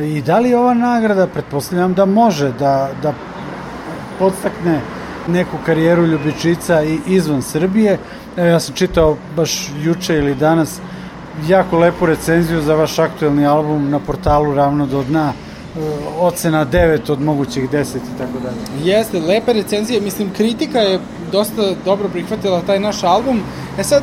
I 0.00 0.22
da 0.22 0.38
li 0.38 0.54
ova 0.54 0.74
nagrada, 0.74 1.26
pretpostavljam 1.26 1.94
da 1.94 2.04
može 2.04 2.52
da, 2.52 2.90
da 3.02 3.12
podstakne 4.18 4.80
neku 5.28 5.56
karijeru 5.66 6.06
ljubičica 6.06 6.82
i 6.82 6.98
izvan 7.06 7.42
Srbije. 7.42 7.98
Evo, 8.36 8.46
ja 8.46 8.60
sam 8.60 8.74
čitao 8.74 9.16
baš 9.36 9.70
juče 9.82 10.16
ili 10.18 10.34
danas 10.34 10.80
jako 11.48 11.78
lepu 11.78 12.06
recenziju 12.06 12.60
za 12.60 12.74
vaš 12.74 12.98
aktuelni 12.98 13.46
album 13.46 13.90
na 13.90 13.98
portalu 13.98 14.54
Ravno 14.54 14.86
do 14.86 15.02
dna 15.02 15.32
e, 15.32 15.80
ocena 16.20 16.66
9 16.66 17.12
od 17.12 17.20
mogućih 17.20 17.70
10 17.70 17.96
i 17.96 18.18
tako 18.18 18.38
dalje. 18.42 18.90
Jeste, 18.90 19.20
lepe 19.20 19.52
recenzije, 19.52 20.00
mislim, 20.00 20.30
kritika 20.36 20.78
je 20.78 21.00
dosta 21.32 21.74
dobro 21.84 22.08
prihvatila 22.08 22.62
taj 22.66 22.80
naš 22.80 23.02
album. 23.04 23.40
E 23.78 23.84
sad, 23.84 24.02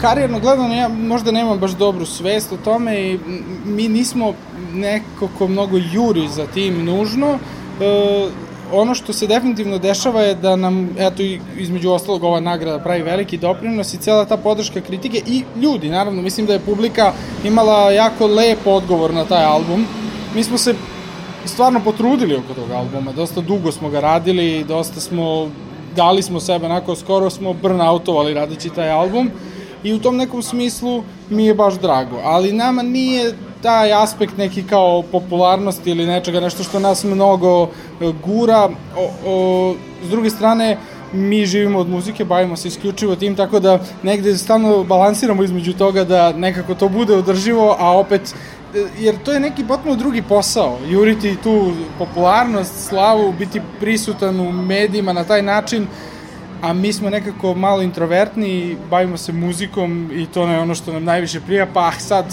karijerno 0.00 0.40
gledano, 0.40 0.74
ja 0.74 0.88
možda 0.88 1.30
nemam 1.30 1.58
baš 1.58 1.70
dobru 1.70 2.06
svest 2.06 2.52
o 2.52 2.56
tome 2.56 3.00
i 3.00 3.18
mi 3.64 3.88
nismo 3.88 4.34
neko 4.72 5.28
ko 5.38 5.48
mnogo 5.48 5.76
juri 5.92 6.28
za 6.28 6.46
tim 6.46 6.84
nužno. 6.84 7.38
E, 7.80 8.28
ono 8.72 8.94
što 8.94 9.12
se 9.12 9.26
definitivno 9.26 9.78
dešava 9.78 10.22
je 10.22 10.34
da 10.34 10.56
nam, 10.56 10.90
eto, 10.98 11.22
između 11.58 11.90
ostalog 11.90 12.24
ova 12.24 12.40
nagrada 12.40 12.78
pravi 12.78 13.02
veliki 13.02 13.36
doprinos 13.36 13.94
i 13.94 13.98
cela 13.98 14.24
ta 14.24 14.36
podrška 14.36 14.80
kritike 14.80 15.22
i 15.26 15.42
ljudi, 15.62 15.88
naravno, 15.88 16.22
mislim 16.22 16.46
da 16.46 16.52
je 16.52 16.60
publika 16.60 17.12
imala 17.44 17.90
jako 17.90 18.26
lep 18.26 18.66
odgovor 18.66 19.14
na 19.14 19.24
taj 19.24 19.44
album. 19.44 19.86
Mi 20.34 20.44
smo 20.44 20.58
se 20.58 20.74
stvarno 21.44 21.80
potrudili 21.80 22.36
oko 22.36 22.54
tog 22.54 22.70
albuma, 22.70 23.12
dosta 23.12 23.40
dugo 23.40 23.72
smo 23.72 23.88
ga 23.90 24.00
radili, 24.00 24.64
dosta 24.64 25.00
smo, 25.00 25.48
dali 25.96 26.22
smo 26.22 26.40
sebe, 26.40 26.66
onako, 26.66 26.96
skoro 26.96 27.30
smo 27.30 27.52
burnoutovali 27.52 28.34
radići 28.34 28.70
taj 28.70 28.90
album 28.90 29.30
i 29.86 29.94
u 29.94 29.98
tom 29.98 30.16
nekom 30.16 30.42
smislu 30.42 31.02
mi 31.30 31.46
je 31.46 31.54
baš 31.54 31.74
drago, 31.74 32.20
ali 32.24 32.52
nama 32.52 32.82
nije 32.82 33.34
taj 33.62 33.92
aspekt 33.92 34.36
neki 34.36 34.62
kao 34.62 35.02
popularnosti 35.12 35.90
ili 35.90 36.06
nečega, 36.06 36.40
nešto 36.40 36.62
što 36.62 36.78
nas 36.78 37.04
mnogo 37.04 37.62
e, 37.62 37.68
gura. 38.24 38.68
O, 38.96 39.10
o, 39.26 39.74
s 40.04 40.10
druge 40.10 40.30
strane, 40.30 40.76
mi 41.12 41.46
živimo 41.46 41.78
od 41.78 41.88
muzike, 41.88 42.24
bavimo 42.24 42.56
se 42.56 42.68
isključivo 42.68 43.16
tim, 43.16 43.36
tako 43.36 43.60
da 43.60 43.78
negde 44.02 44.36
stalno 44.36 44.84
balansiramo 44.84 45.42
između 45.42 45.72
toga 45.72 46.04
da 46.04 46.32
nekako 46.32 46.74
to 46.74 46.88
bude 46.88 47.14
održivo, 47.14 47.76
a 47.78 47.98
opet 47.98 48.34
e, 48.74 48.84
jer 48.98 49.16
to 49.24 49.32
je 49.32 49.40
neki 49.40 49.64
potpuno 49.64 49.96
drugi 49.96 50.22
posao, 50.22 50.78
juriti 50.88 51.36
tu 51.42 51.72
popularnost, 51.98 52.88
slavu, 52.88 53.32
biti 53.38 53.60
prisutan 53.80 54.40
u 54.40 54.52
medijima 54.52 55.12
na 55.12 55.24
taj 55.24 55.42
način, 55.42 55.86
a 56.66 56.72
mi 56.72 56.92
smo 56.92 57.10
nekako 57.10 57.54
malo 57.54 57.82
introvertni, 57.82 58.76
bavimo 58.90 59.16
se 59.16 59.32
muzikom 59.32 60.10
i 60.12 60.26
to 60.26 60.46
je 60.46 60.58
ono 60.58 60.74
što 60.74 60.92
nam 60.92 61.04
najviše 61.04 61.40
prija, 61.40 61.66
pa 61.74 61.92
sad 61.92 62.24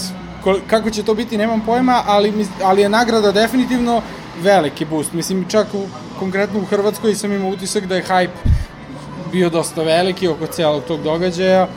kako 0.68 0.90
će 0.90 1.04
to 1.04 1.14
biti 1.14 1.38
nemam 1.38 1.62
pojma, 1.66 2.04
ali, 2.08 2.34
ali 2.64 2.82
je 2.82 2.90
nagrada 2.90 3.32
definitivno 3.32 4.02
veliki 4.42 4.86
boost. 4.86 5.14
Mislim, 5.14 5.46
čak 5.50 5.68
u, 5.74 5.86
konkretno 6.20 6.60
u 6.60 6.66
Hrvatskoj 6.66 7.16
sam 7.16 7.34
imao 7.34 7.50
utisak 7.50 7.86
da 7.86 7.96
je 7.96 8.04
hype 8.04 8.50
bio 9.32 9.50
dosta 9.50 9.84
veliki 9.84 10.28
oko 10.28 10.48
celog 10.48 10.84
tog 10.84 11.04
događaja. 11.04 11.68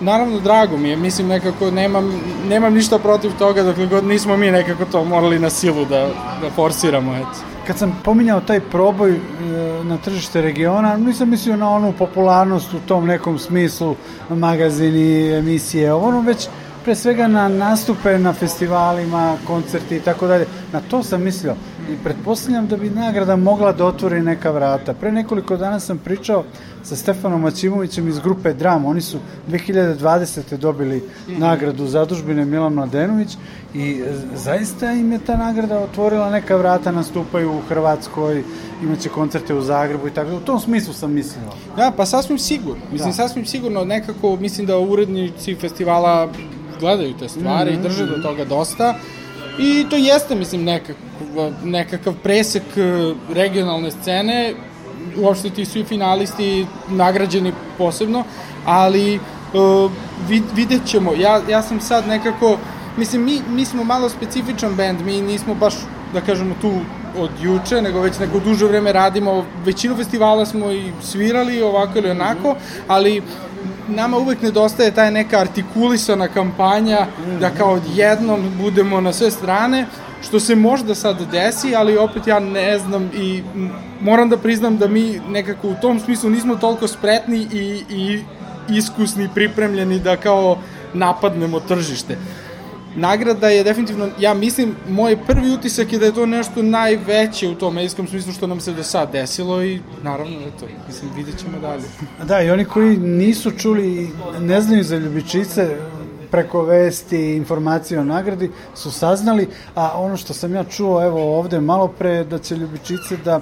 Naravno, 0.00 0.40
drago 0.40 0.76
mi 0.76 0.88
je, 0.88 0.96
mislim 0.96 1.28
nekako 1.28 1.70
nemam, 1.70 2.20
nemam 2.48 2.74
ništa 2.74 2.98
protiv 2.98 3.30
toga, 3.38 3.62
dokle 3.62 3.86
god 3.86 4.04
nismo 4.04 4.36
mi 4.36 4.50
nekako 4.50 4.84
to 4.84 5.04
morali 5.04 5.38
na 5.38 5.50
silu 5.50 5.84
da, 5.84 6.08
da 6.42 6.50
forsiramo, 6.56 7.16
eto. 7.16 7.47
Kad 7.68 7.78
sam 7.78 8.00
pominjao 8.04 8.40
taj 8.40 8.60
proboj 8.60 9.10
e, 9.10 9.18
na 9.84 9.96
tržište 9.96 10.40
regiona, 10.40 10.96
nisam 10.96 11.30
mislio 11.30 11.56
na 11.56 11.70
onu 11.70 11.92
popularnost 11.92 12.74
u 12.74 12.80
tom 12.80 13.06
nekom 13.06 13.38
smislu, 13.38 13.96
magazini, 14.30 15.32
emisije, 15.32 15.92
ono 15.92 16.20
već 16.20 16.48
pre 16.84 16.94
svega 16.94 17.26
na 17.28 17.48
nastupe 17.48 18.18
na 18.18 18.32
festivalima, 18.32 19.36
koncerti 19.46 19.96
i 19.96 20.00
tako 20.00 20.26
dalje. 20.26 20.46
Na 20.72 20.80
to 20.80 21.02
sam 21.02 21.22
mislio 21.22 21.54
i 21.92 21.96
pretpostavljam 22.04 22.66
da 22.66 22.76
bi 22.76 22.90
nagrada 22.90 23.36
mogla 23.36 23.72
da 23.72 23.86
otvori 23.86 24.20
neka 24.20 24.50
vrata. 24.50 24.94
Pre 24.94 25.12
nekoliko 25.12 25.56
dana 25.56 25.80
sam 25.80 25.98
pričao 25.98 26.44
sa 26.82 26.96
Stefanom 26.96 27.40
Maćimovićem 27.40 28.08
iz 28.08 28.18
grupe 28.18 28.52
Dram. 28.52 28.84
Oni 28.84 29.00
su 29.00 29.18
2020. 29.48 30.56
dobili 30.56 31.02
nagradu 31.28 31.86
zadužbine 31.86 32.44
Milan 32.44 32.72
Mladenović 32.72 33.36
i 33.74 34.02
zaista 34.34 34.92
im 34.92 35.12
je 35.12 35.18
ta 35.18 35.36
nagrada 35.36 35.78
otvorila 35.78 36.30
neka 36.30 36.56
vrata, 36.56 36.92
nastupaju 36.92 37.52
u 37.52 37.60
Hrvatskoj, 37.68 38.44
imaće 38.82 39.08
koncerte 39.08 39.54
u 39.54 39.62
Zagrebu 39.62 40.08
i 40.08 40.10
tako. 40.10 40.36
U 40.36 40.40
tom 40.40 40.60
smislu 40.60 40.92
sam 40.94 41.12
mislio. 41.12 41.44
Da, 41.76 41.92
pa 41.96 42.06
sasvim 42.06 42.38
sigurno. 42.38 42.82
Mislim, 42.92 43.10
da. 43.10 43.16
sasvim 43.16 43.46
sigurno 43.46 43.84
nekako, 43.84 44.36
mislim 44.36 44.66
da 44.66 44.78
urednici 44.78 45.54
festivala 45.54 46.28
gledaju 46.80 47.14
te 47.18 47.28
stvari 47.28 47.70
mm 47.70 47.74
-hmm. 47.74 47.80
i 47.80 47.82
drže 47.82 48.06
do 48.06 48.22
toga 48.22 48.44
dosta. 48.44 48.94
I 49.58 49.86
to 49.90 49.96
jeste, 49.96 50.34
mislim, 50.34 50.64
nekakav, 50.64 50.96
nekakav 51.64 52.14
presek 52.22 52.62
e, 52.76 53.14
regionalne 53.34 53.90
scene, 53.90 54.54
uopšte 55.16 55.50
ti 55.50 55.64
svi 55.64 55.84
finalisti 55.84 56.66
nagrađeni 56.88 57.52
posebno, 57.78 58.24
ali 58.64 59.20
uh, 59.54 59.90
vid, 60.28 60.42
vidjet 60.54 60.86
ćemo. 60.86 61.12
Ja, 61.14 61.40
ja 61.50 61.62
sam 61.62 61.80
sad 61.80 62.08
nekako, 62.08 62.58
mislim, 62.96 63.24
mi, 63.24 63.40
mi 63.48 63.64
smo 63.64 63.84
malo 63.84 64.08
specifičan 64.08 64.74
band, 64.74 65.00
mi 65.00 65.20
nismo 65.20 65.54
baš, 65.54 65.74
da 66.14 66.20
kažemo, 66.20 66.54
tu 66.60 66.72
od 67.18 67.30
juče, 67.42 67.82
nego 67.82 68.00
već 68.00 68.18
neko 68.18 68.38
duže 68.38 68.66
vreme 68.66 68.92
radimo, 68.92 69.44
većinu 69.64 69.96
festivala 69.96 70.46
smo 70.46 70.72
i 70.72 70.92
svirali 71.02 71.62
ovako 71.62 71.98
ili 71.98 72.10
onako, 72.10 72.54
ali 72.88 73.22
nama 73.88 74.16
uvek 74.16 74.42
nedostaje 74.42 74.90
taj 74.90 75.10
neka 75.10 75.38
artikulisana 75.38 76.28
kampanja 76.28 77.06
da 77.40 77.50
kao 77.50 77.72
odjednom 77.72 78.52
budemo 78.62 79.00
na 79.00 79.12
sve 79.12 79.30
strane, 79.30 79.86
što 80.22 80.40
se 80.40 80.54
možda 80.54 80.94
sad 80.94 81.30
desi, 81.30 81.74
ali 81.76 81.96
opet 81.96 82.26
ja 82.26 82.40
ne 82.40 82.78
znam 82.78 83.10
i 83.14 83.42
moram 84.00 84.28
da 84.28 84.36
priznam 84.36 84.78
da 84.78 84.88
mi 84.88 85.20
nekako 85.28 85.68
u 85.68 85.74
tom 85.82 86.00
smislu 86.00 86.30
nismo 86.30 86.56
toliko 86.56 86.88
spretni 86.88 87.48
i, 87.52 87.82
i 87.90 88.22
iskusni, 88.68 89.28
pripremljeni 89.34 90.00
da 90.00 90.16
kao 90.16 90.58
napadnemo 90.94 91.60
tržište 91.60 92.16
nagrada 92.98 93.48
je 93.48 93.64
definitivno, 93.64 94.08
ja 94.18 94.34
mislim, 94.34 94.74
moj 94.88 95.16
prvi 95.26 95.50
utisak 95.54 95.92
je 95.92 95.98
da 95.98 96.06
je 96.06 96.14
to 96.14 96.26
nešto 96.26 96.62
najveće 96.62 97.48
u 97.48 97.54
tom 97.54 97.74
medijskom 97.74 98.08
smislu 98.08 98.32
što 98.32 98.46
nam 98.46 98.60
se 98.60 98.72
do 98.72 98.82
sad 98.82 99.12
desilo 99.12 99.62
i 99.62 99.80
naravno, 100.02 100.36
eto, 100.40 100.66
mislim, 100.86 101.10
vidjet 101.16 101.38
ćemo 101.38 101.58
dalje. 101.60 101.82
Da, 102.28 102.42
i 102.42 102.50
oni 102.50 102.64
koji 102.64 102.96
nisu 102.96 103.50
čuli, 103.50 104.10
ne 104.40 104.60
znaju 104.60 104.84
za 104.84 104.96
ljubičice, 104.96 105.76
preko 106.30 106.62
vesti, 106.62 107.36
informacije 107.36 108.00
o 108.00 108.04
nagradi 108.04 108.50
su 108.74 108.90
saznali, 108.90 109.48
a 109.74 110.00
ono 110.00 110.16
što 110.16 110.34
sam 110.34 110.54
ja 110.54 110.64
čuo 110.64 111.04
evo 111.04 111.38
ovde 111.38 111.60
malo 111.60 111.88
pre 111.88 112.24
da 112.24 112.38
će 112.38 112.56
Ljubičice 112.56 113.16
da 113.24 113.40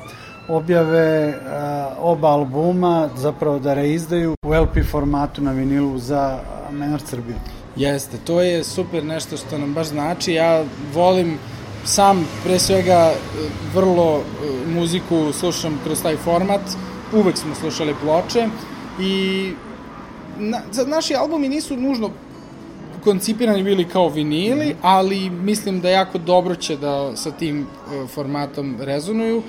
objave 0.49 1.35
a, 1.47 1.89
oba 2.01 2.29
albuma, 2.29 3.09
zapravo 3.17 3.59
da 3.59 3.75
reizdaju 3.75 4.35
u 4.45 4.55
LP 4.55 4.85
formatu 4.91 5.43
na 5.43 5.53
vinilu 5.53 5.99
za 5.99 6.39
Menard 6.71 7.07
Srbiju. 7.07 7.37
Jeste, 7.77 8.17
to 8.25 8.41
je 8.41 8.65
super 8.65 9.05
nešto 9.05 9.37
što 9.37 9.59
nam 9.59 9.75
baš 9.75 9.87
znači. 9.87 10.33
Ja 10.33 10.65
volim 10.95 11.39
sam 11.85 12.29
pre 12.45 12.59
svega 12.59 13.13
vrlo 13.75 14.19
e, 14.19 14.23
muziku 14.71 15.33
slušam 15.33 15.81
kroz 15.85 16.03
taj 16.03 16.17
format. 16.17 16.61
Uvek 17.13 17.37
smo 17.37 17.55
slušali 17.55 17.95
ploče 18.03 18.49
i 19.01 19.53
na, 20.39 20.61
naši 20.87 21.15
albumi 21.15 21.49
nisu 21.49 21.77
nužno 21.77 22.11
koncipirani 23.05 23.63
bili 23.63 23.85
kao 23.85 24.09
vinili, 24.09 24.75
ali 24.83 25.31
mislim 25.31 25.81
da 25.81 25.91
jako 25.91 26.19
dobro 26.19 26.55
će 26.55 26.77
da 26.77 27.17
sa 27.17 27.31
tim 27.31 27.63
e, 27.63 28.07
formatom 28.07 28.77
rezonuju. 28.81 29.43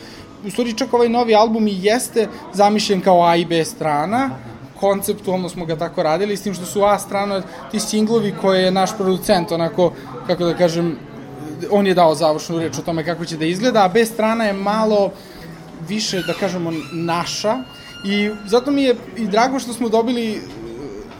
U 0.45 0.51
stvari 0.51 0.73
čak 0.73 0.93
ovaj 0.93 1.09
novi 1.09 1.35
album 1.35 1.67
i 1.67 1.79
jeste 1.81 2.27
zamišljen 2.53 3.01
kao 3.01 3.23
A 3.23 3.35
i 3.35 3.45
B 3.45 3.65
strana, 3.65 4.29
konceptualno 4.79 5.49
smo 5.49 5.65
ga 5.65 5.75
tako 5.75 6.03
radili, 6.03 6.37
s 6.37 6.43
tim 6.43 6.53
što 6.53 6.65
su 6.65 6.83
A 6.83 6.99
strana 6.99 7.41
ti 7.71 7.79
singlovi 7.79 8.33
koje 8.41 8.63
je 8.63 8.71
naš 8.71 8.97
producent, 8.97 9.51
onako, 9.51 9.91
kako 10.27 10.45
da 10.45 10.53
kažem, 10.53 10.97
on 11.71 11.87
je 11.87 11.93
dao 11.93 12.15
završnu 12.15 12.59
reč 12.59 12.77
o 12.77 12.81
tome 12.81 13.05
kako 13.05 13.25
će 13.25 13.37
da 13.37 13.45
izgleda, 13.45 13.85
a 13.85 13.87
B 13.87 14.05
strana 14.05 14.45
je 14.45 14.53
malo 14.53 15.11
više, 15.87 16.21
da 16.27 16.33
kažemo, 16.33 16.71
naša. 16.91 17.57
I 18.05 18.29
zato 18.45 18.71
mi 18.71 18.83
je 18.83 18.95
i 19.17 19.27
drago 19.27 19.59
što 19.59 19.73
smo 19.73 19.89
dobili 19.89 20.31
e, 20.31 20.39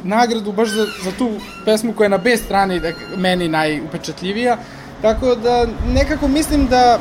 nagradu 0.03 0.51
baš 0.51 0.69
za, 0.69 0.85
za 1.03 1.11
tu 1.17 1.29
pesmu 1.65 1.93
koja 1.93 2.05
je 2.05 2.09
na 2.09 2.17
B 2.17 2.37
strani 2.37 2.79
da, 2.79 2.91
meni 3.17 3.47
najupečatljivija, 3.47 4.57
tako 5.01 5.35
da 5.35 5.67
nekako 5.93 6.27
mislim 6.27 6.67
da 6.67 6.99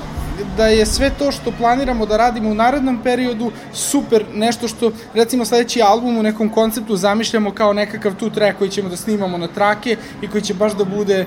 da 0.57 0.67
je 0.67 0.87
sve 0.87 1.11
to 1.19 1.33
što 1.33 1.53
planiramo 1.59 2.07
da 2.07 2.17
radimo 2.17 2.51
u 2.51 2.55
narednom 2.55 2.99
periodu 3.03 3.51
super, 3.73 4.25
nešto 4.35 4.69
što 4.69 4.93
recimo 5.15 5.45
sledeći 5.45 5.83
album 5.83 6.19
u 6.19 6.23
nekom 6.23 6.49
konceptu 6.49 6.97
zamišljamo 6.97 7.51
kao 7.51 7.73
nekakav 7.73 8.15
tu 8.15 8.31
track 8.31 8.59
koji 8.59 8.71
ćemo 8.71 8.89
da 8.89 8.97
snimamo 8.97 9.39
na 9.39 9.49
trake 9.49 9.97
i 10.23 10.29
koji 10.29 10.43
će 10.43 10.55
baš 10.55 10.73
da 10.73 10.85
bude 10.85 11.27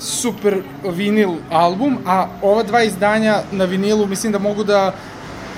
super 0.00 0.62
vinil 0.84 1.30
album, 1.50 1.98
a 2.06 2.26
ova 2.42 2.62
dva 2.62 2.82
izdanja 2.82 3.42
na 3.52 3.64
vinilu 3.64 4.06
mislim 4.06 4.32
da 4.32 4.38
mogu 4.38 4.64
da 4.64 4.94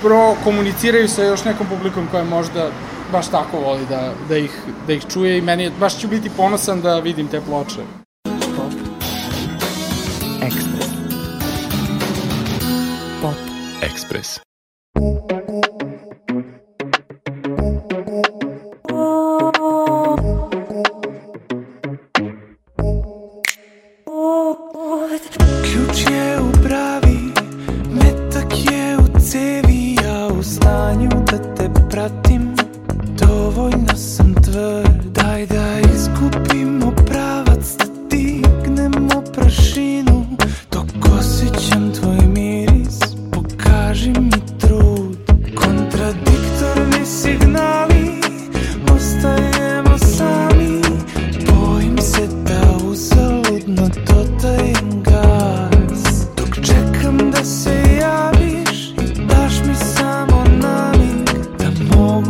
prokomuniciraju 0.01 1.07
sa 1.07 1.23
još 1.23 1.45
nekom 1.45 1.67
publikom 1.67 2.07
koja 2.11 2.23
možda 2.23 2.69
baš 3.11 3.27
tako 3.27 3.59
voli 3.59 3.85
da, 3.89 4.13
da, 4.29 4.37
ih, 4.37 4.51
da 4.87 4.93
ih 4.93 5.05
čuje 5.13 5.37
i 5.37 5.41
meni 5.41 5.71
baš 5.79 5.99
ću 5.99 6.07
biti 6.07 6.29
ponosan 6.37 6.81
da 6.81 6.99
vidim 6.99 7.27
te 7.27 7.41
ploče. 7.41 8.00
Ekspres. 14.01 14.41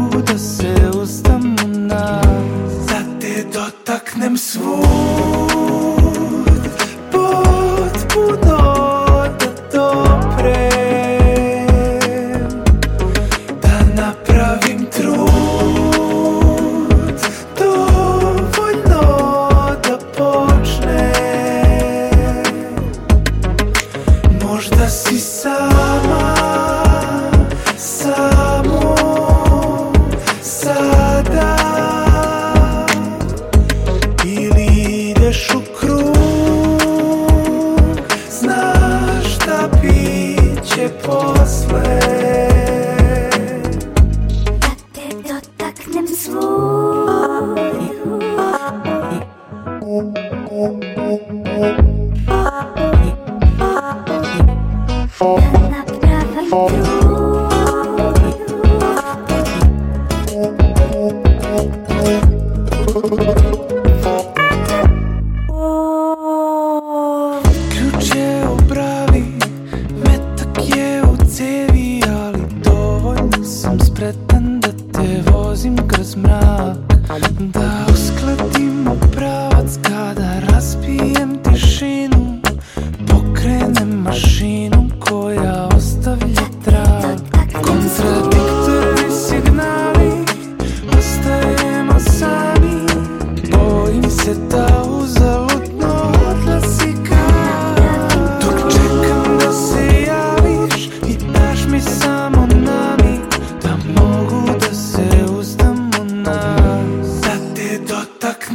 Da 0.02 0.06
mogu 0.06 0.22
da 0.22 0.38
se 0.38 0.76
uzdam 1.02 1.56
u 1.66 1.68
nas 1.68 2.26
Da 2.90 3.02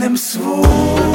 jednym 0.07 0.19
słów. 0.19 1.06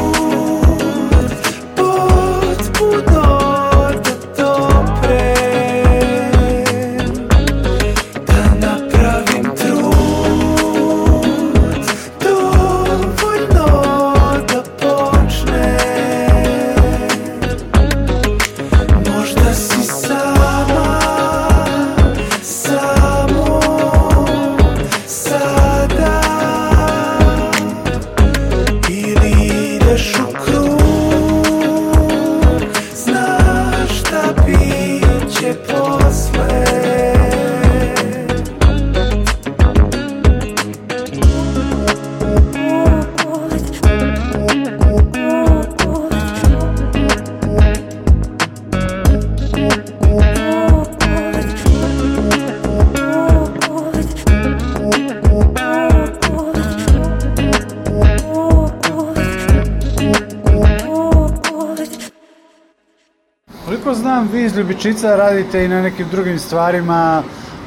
Ljubičica 64.62 65.16
radite 65.16 65.66
i 65.66 65.68
na 65.68 65.82
nekim 65.82 66.08
drugim 66.12 66.40
stvarima, 66.40 67.24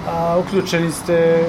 a, 0.08 0.38
uključeni 0.38 0.92
ste 0.92 1.44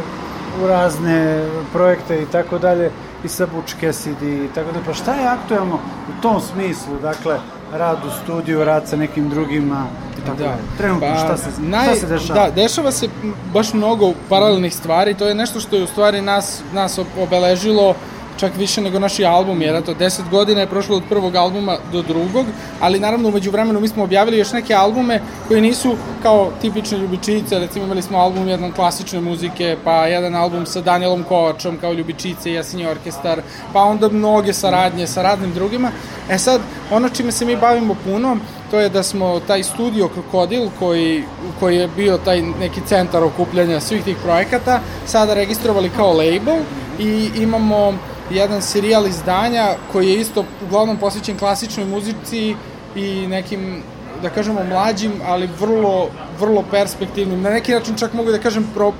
u 0.64 0.68
razne 0.68 1.46
projekte 1.74 2.22
i 2.22 2.26
tako 2.26 2.58
dalje, 2.58 2.92
i 3.24 3.28
sa 3.28 3.48
Butch 3.56 3.76
Cassidy 3.82 4.46
i 4.46 4.50
tako 4.56 4.72
dalje. 4.72 4.86
Pa 4.86 4.94
šta 4.94 5.14
je 5.14 5.28
aktuelno 5.28 5.76
u 6.10 6.22
tom 6.22 6.42
smislu, 6.42 6.98
dakle, 7.02 7.38
rad 7.74 7.98
u 8.08 8.24
studiju, 8.24 8.66
rad 8.66 8.90
sa 8.90 8.96
nekim 8.96 9.30
drugima 9.30 9.86
i 10.18 10.26
tako 10.26 10.38
dalje? 10.38 10.62
Trenutno, 10.78 11.16
šta 11.16 11.38
se, 11.38 11.50
šta 11.84 11.96
se 11.96 12.08
dešava? 12.08 12.40
Pa, 12.40 12.46
Da, 12.50 12.56
dešava 12.56 12.92
se 12.92 13.08
baš 13.54 13.74
mnogo 13.74 14.14
paralelnih 14.30 14.76
stvari, 14.76 15.14
to 15.14 15.28
je 15.28 15.36
nešto 15.36 15.60
što 15.60 15.76
je 15.76 15.84
u 15.84 15.88
stvari 15.88 16.22
nas, 16.22 16.62
nas 16.74 17.00
obeležilo 17.20 17.96
čak 18.38 18.58
više 18.58 18.82
nego 18.82 19.00
naši 19.00 19.26
albumi, 19.26 19.66
jer 19.66 19.76
eto, 19.76 19.94
10 19.94 20.30
godina 20.30 20.62
je 20.62 20.68
prošlo 20.68 20.98
od 20.98 21.04
prvog 21.10 21.36
albuma 21.36 21.78
do 21.92 22.02
drugog, 22.02 22.46
ali 22.80 23.00
naravno 23.00 23.30
umeđu 23.30 23.52
vremenu 23.52 23.80
mi 23.80 23.88
smo 23.88 24.04
objavili 24.04 24.38
još 24.38 24.52
neke 24.52 24.74
albume 24.74 25.22
koji 25.48 25.62
nisu 25.62 25.96
kao 26.24 26.52
tipične 26.62 26.98
ljubičice, 26.98 27.60
recimo 27.60 27.86
imali 27.86 28.02
smo 28.02 28.18
album 28.18 28.48
jedan 28.48 28.72
klasične 28.72 29.22
muzike, 29.22 29.78
pa 29.84 30.08
jedan 30.08 30.36
album 30.36 30.66
sa 30.66 30.82
Danielom 30.82 31.24
Kovačom 31.24 31.78
kao 31.78 31.94
ljubičice 31.94 32.52
i 32.52 32.54
Jasinji 32.54 32.88
orkestar, 32.88 33.42
pa 33.74 33.84
onda 33.84 34.10
mnoge 34.10 34.54
saradnje 34.54 35.08
sa 35.08 35.22
radnim 35.22 35.54
drugima. 35.54 35.92
E 36.30 36.38
sad, 36.38 36.62
ono 36.92 37.10
čime 37.10 37.32
se 37.32 37.46
mi 37.46 37.56
bavimo 37.56 37.96
puno, 38.04 38.38
to 38.72 38.80
je 38.80 38.90
da 38.90 39.04
smo 39.04 39.40
taj 39.40 39.64
studio 39.64 40.08
Krokodil 40.08 40.70
koji, 40.80 41.24
koji 41.60 41.78
je 41.78 41.88
bio 41.88 42.18
taj 42.18 42.42
neki 42.42 42.82
centar 42.86 43.24
okupljanja 43.24 43.80
svih 43.80 44.04
tih 44.04 44.18
projekata 44.24 44.80
sada 45.06 45.34
registrovali 45.34 45.90
kao 45.90 46.14
label 46.14 46.60
i 47.00 47.30
imamo 47.36 47.94
jedan 48.30 48.62
serijal 48.62 49.08
izdanja 49.08 49.68
koji 49.92 50.10
je 50.10 50.20
isto 50.20 50.46
uglavnom 50.68 50.98
posvećen 50.98 51.38
klasičnoj 51.38 51.86
muzici 51.86 52.56
i 52.96 53.28
nekim 53.28 53.84
da 54.22 54.30
kažemo 54.30 54.64
mlađim, 54.64 55.12
ali 55.28 55.50
vrlo, 55.60 56.08
vrlo 56.40 56.64
perspektivnim. 56.72 57.42
Na 57.42 57.50
neki 57.50 57.72
način 57.72 57.96
čak 57.98 58.14
mogu 58.14 58.32
da 58.32 58.40
kažem 58.40 58.68
pro, 58.74 58.94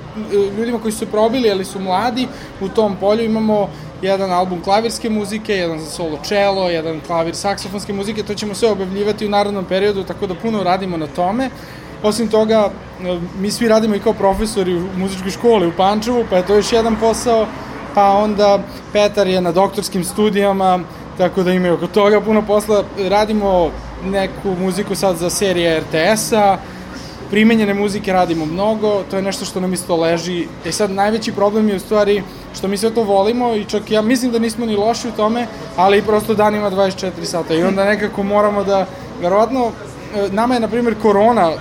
ljudima 0.58 0.78
koji 0.78 0.92
su 0.92 1.06
probili, 1.06 1.50
ali 1.50 1.64
su 1.64 1.80
mladi 1.80 2.28
u 2.60 2.68
tom 2.68 2.96
polju. 3.00 3.24
Imamo 3.24 3.68
jedan 4.02 4.32
album 4.32 4.62
klavirske 4.62 5.10
muzike, 5.10 5.52
jedan 5.52 5.78
za 5.78 5.90
solo 5.90 6.18
cello, 6.24 6.68
jedan 6.70 7.00
klavir 7.06 7.34
saksofonske 7.34 7.92
muzike, 7.92 8.22
to 8.22 8.34
ćemo 8.34 8.54
sve 8.54 8.70
objavljivati 8.70 9.26
u 9.26 9.30
narodnom 9.30 9.64
periodu, 9.64 10.04
tako 10.04 10.26
da 10.26 10.34
puno 10.34 10.62
radimo 10.62 10.96
na 10.96 11.06
tome. 11.06 11.50
Osim 12.02 12.28
toga, 12.28 12.70
e, 13.04 13.18
mi 13.38 13.50
svi 13.50 13.68
radimo 13.68 13.94
i 13.94 14.00
kao 14.00 14.12
profesori 14.12 14.74
u 14.74 14.88
muzičkoj 14.96 15.30
školi 15.30 15.66
u 15.66 15.72
Pančevu, 15.76 16.24
pa 16.30 16.36
je 16.36 16.46
to 16.46 16.54
još 16.54 16.72
jedan 16.72 16.96
posao, 17.00 17.46
pa 17.96 18.12
onda 18.12 18.58
Petar 18.92 19.26
je 19.26 19.40
na 19.40 19.52
doktorskim 19.52 20.04
studijama, 20.04 20.80
tako 21.18 21.42
da 21.42 21.52
imaju 21.52 21.74
oko 21.74 21.86
toga 21.86 22.20
puno 22.20 22.42
posla. 22.42 22.84
Radimo 23.08 23.70
neku 24.04 24.54
muziku 24.60 24.94
sad 24.94 25.16
za 25.16 25.30
serije 25.30 25.80
RTS-a, 25.80 26.58
primenjene 27.30 27.74
muzike 27.74 28.12
radimo 28.12 28.44
mnogo, 28.46 29.02
to 29.10 29.16
je 29.16 29.22
nešto 29.22 29.44
što 29.44 29.60
nam 29.60 29.72
isto 29.72 29.96
leži. 29.96 30.46
E 30.66 30.72
sad, 30.72 30.90
najveći 30.90 31.32
problem 31.32 31.68
je 31.68 31.76
u 31.76 31.80
stvari 31.80 32.22
što 32.54 32.68
mi 32.68 32.76
sve 32.76 32.90
to 32.90 33.02
volimo 33.02 33.54
i 33.54 33.64
čak 33.64 33.90
ja 33.90 34.02
mislim 34.02 34.32
da 34.32 34.38
nismo 34.38 34.66
ni 34.66 34.76
loši 34.76 35.08
u 35.08 35.12
tome, 35.12 35.46
ali 35.76 36.02
prosto 36.02 36.34
danima 36.34 36.70
24 36.70 37.24
sata 37.24 37.54
i 37.54 37.62
onda 37.62 37.84
nekako 37.84 38.22
moramo 38.22 38.64
da, 38.64 38.86
verovatno, 39.22 39.70
e, 40.16 40.28
nama 40.32 40.54
je, 40.54 40.60
na 40.60 40.68
primjer, 40.68 40.94
korona 41.02 41.52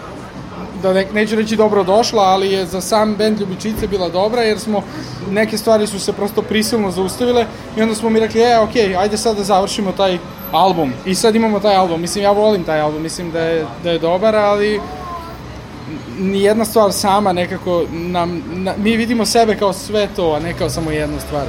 da 0.85 0.93
ne, 0.93 1.07
neću 1.13 1.35
reći 1.35 1.55
dobro 1.55 1.83
došla, 1.83 2.23
ali 2.23 2.51
je 2.51 2.65
za 2.65 2.81
sam 2.81 3.15
band 3.15 3.39
Ljubičice 3.39 3.87
bila 3.87 4.09
dobra, 4.09 4.41
jer 4.41 4.59
smo, 4.59 4.83
neke 5.31 5.57
stvari 5.57 5.87
su 5.87 5.99
se 5.99 6.13
prosto 6.13 6.41
prisilno 6.41 6.91
zaustavile 6.91 7.45
i 7.77 7.81
onda 7.81 7.95
smo 7.95 8.09
mi 8.09 8.19
rekli, 8.19 8.41
e, 8.41 8.59
ok, 8.59 8.75
ajde 8.99 9.17
sad 9.17 9.37
da 9.37 9.43
završimo 9.43 9.91
taj 9.91 10.17
album. 10.51 10.93
I 11.05 11.15
sad 11.15 11.35
imamo 11.35 11.59
taj 11.59 11.75
album. 11.75 12.01
Mislim, 12.01 12.23
ja 12.23 12.31
volim 12.31 12.63
taj 12.63 12.81
album, 12.81 13.01
mislim 13.01 13.31
da 13.31 13.39
je, 13.39 13.65
da 13.83 13.91
je 13.91 13.99
dobar, 13.99 14.35
ali 14.35 14.81
ni 16.19 16.41
jedna 16.41 16.65
stvar 16.65 16.93
sama 16.93 17.33
nekako 17.33 17.83
nam, 17.91 18.43
na, 18.53 18.73
mi 18.77 18.97
vidimo 18.97 19.25
sebe 19.25 19.55
kao 19.55 19.73
sve 19.73 20.07
to, 20.15 20.31
a 20.31 20.39
ne 20.39 20.53
kao 20.53 20.69
samo 20.69 20.91
jedna 20.91 21.19
stvar. 21.19 21.45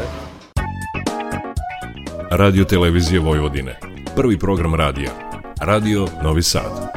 Radio 2.30 2.64
Televizije 2.64 3.20
Vojvodine. 3.20 3.78
Prvi 4.16 4.39
program 4.39 4.74
radija. 4.74 5.11
Radio 5.61 6.07
Novi 6.22 6.43
Sad. 6.43 6.95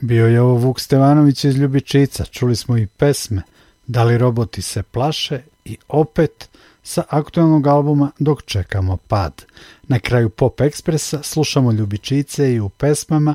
Bio 0.00 0.26
je 0.26 0.40
ovo 0.40 0.54
Vuk 0.54 0.80
Stevanović 0.80 1.44
iz 1.44 1.56
Ljubičica, 1.56 2.24
čuli 2.24 2.56
smo 2.56 2.78
i 2.78 2.86
pesme 2.86 3.42
Da 3.86 4.04
li 4.04 4.18
roboti 4.18 4.62
se 4.62 4.82
plaše 4.82 5.40
i 5.64 5.76
opet 5.88 6.48
sa 6.82 7.02
aktualnog 7.08 7.66
albuma 7.66 8.10
Dok 8.18 8.42
čekamo 8.42 8.96
pad. 8.96 9.44
Na 9.82 9.98
kraju 9.98 10.30
Pop 10.30 10.60
Ekspresa 10.60 11.22
slušamo 11.22 11.72
Ljubičice 11.72 12.54
i 12.54 12.60
u 12.60 12.68
pesmama 12.68 13.34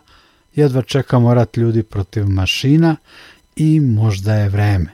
Jedva 0.56 0.82
čekamo 0.82 1.34
rat 1.34 1.58
ljudi 1.58 1.84
protiv 1.84 2.28
mašina 2.28 2.96
i 3.56 3.80
možda 3.80 4.36
je 4.36 4.50
vreme. 4.50 4.90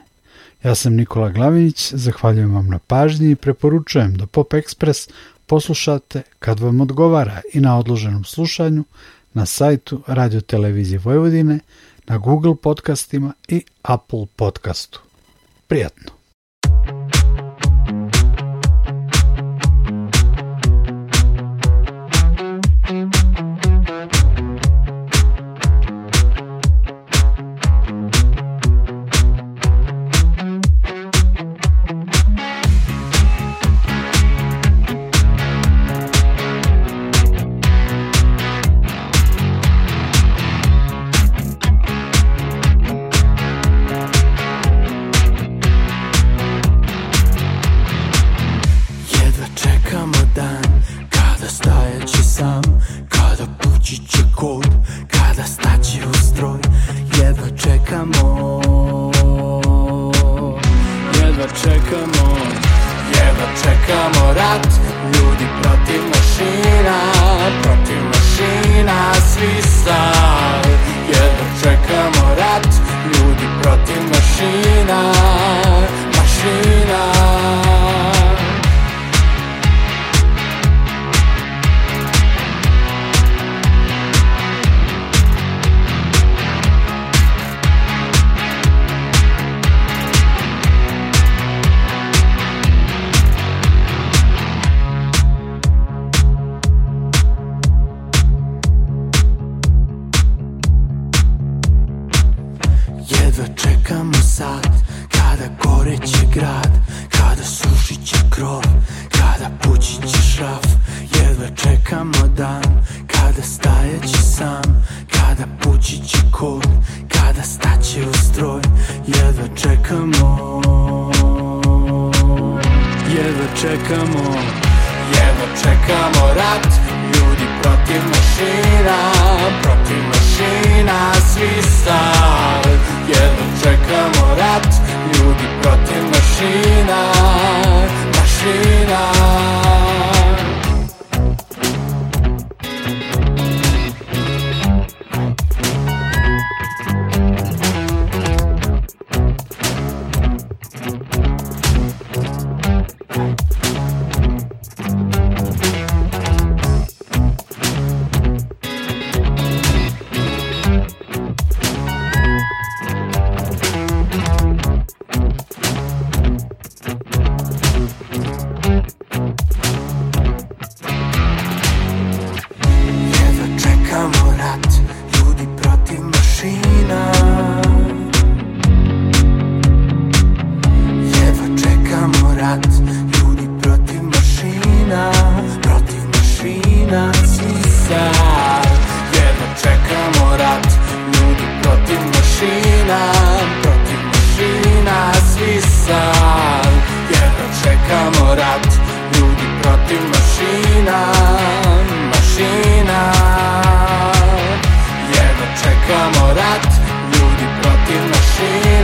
Ja 0.62 0.74
sam 0.74 0.94
Nikola 0.94 1.30
Glavinić, 1.30 1.92
zahvaljujem 1.92 2.54
vam 2.54 2.66
na 2.66 2.78
pažnji 2.78 3.30
i 3.30 3.36
preporučujem 3.36 4.16
da 4.16 4.26
Pop 4.26 4.52
Express 4.52 5.10
poslušate 5.46 6.22
kad 6.38 6.60
vam 6.60 6.80
odgovara 6.80 7.40
i 7.52 7.60
na 7.60 7.78
odloženom 7.78 8.24
slušanju 8.24 8.84
na 9.36 9.46
sajtu 9.46 10.00
Radio 10.06 10.40
Televizije 10.40 10.98
Vojvodine, 10.98 11.60
na 12.06 12.18
Google 12.18 12.54
podcastima 12.62 13.32
i 13.48 13.64
Apple 13.82 14.26
podcastu. 14.36 15.00
Prijatno! 15.66 16.15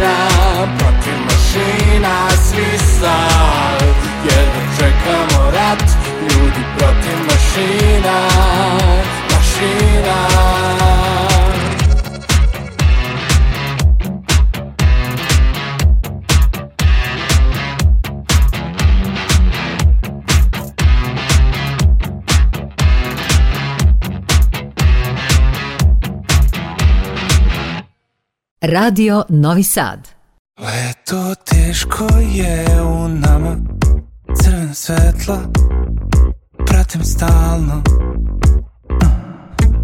Mašina 0.02 0.66
Protiv 0.78 1.18
mašina 1.24 2.30
Svi 2.30 2.78
sad 2.78 3.82
Jedva 4.24 4.62
čekamo 4.78 5.50
rat 5.50 5.82
Ljudi 6.22 6.64
protiv 6.78 7.18
mašina 7.26 8.18
Mašina 9.30 11.31
Radio 28.62 29.24
Novi 29.28 29.62
Sad. 29.62 30.08
Leto 30.60 31.34
teško 31.34 32.06
je 32.32 32.82
u 32.82 33.08
nama, 33.08 33.56
crven 34.42 34.74
svetla, 34.74 35.38
pratim 36.66 37.04
stalno. 37.04 37.82
Mm. 38.90 39.06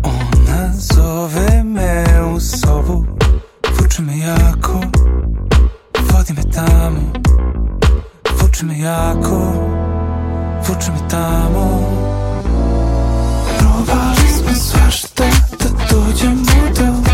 Ona 0.05 0.73
zove 0.73 1.63
me 1.65 2.05
u 2.35 2.41
sobu, 2.41 3.07
vuče 3.81 4.03
me 4.03 4.19
jako, 4.19 4.81
vodi 6.13 6.33
me 6.33 6.43
tamo. 6.55 7.13
Vuče 8.41 8.67
me 8.67 8.79
jako, 8.79 9.53
vuče 10.69 10.93
me 10.93 11.09
tamo. 11.11 11.81
Probali 13.59 14.29
smo 14.39 14.55
svašta 14.55 15.25
da 15.59 15.69
dođemo 15.91 16.45
do 16.77 17.08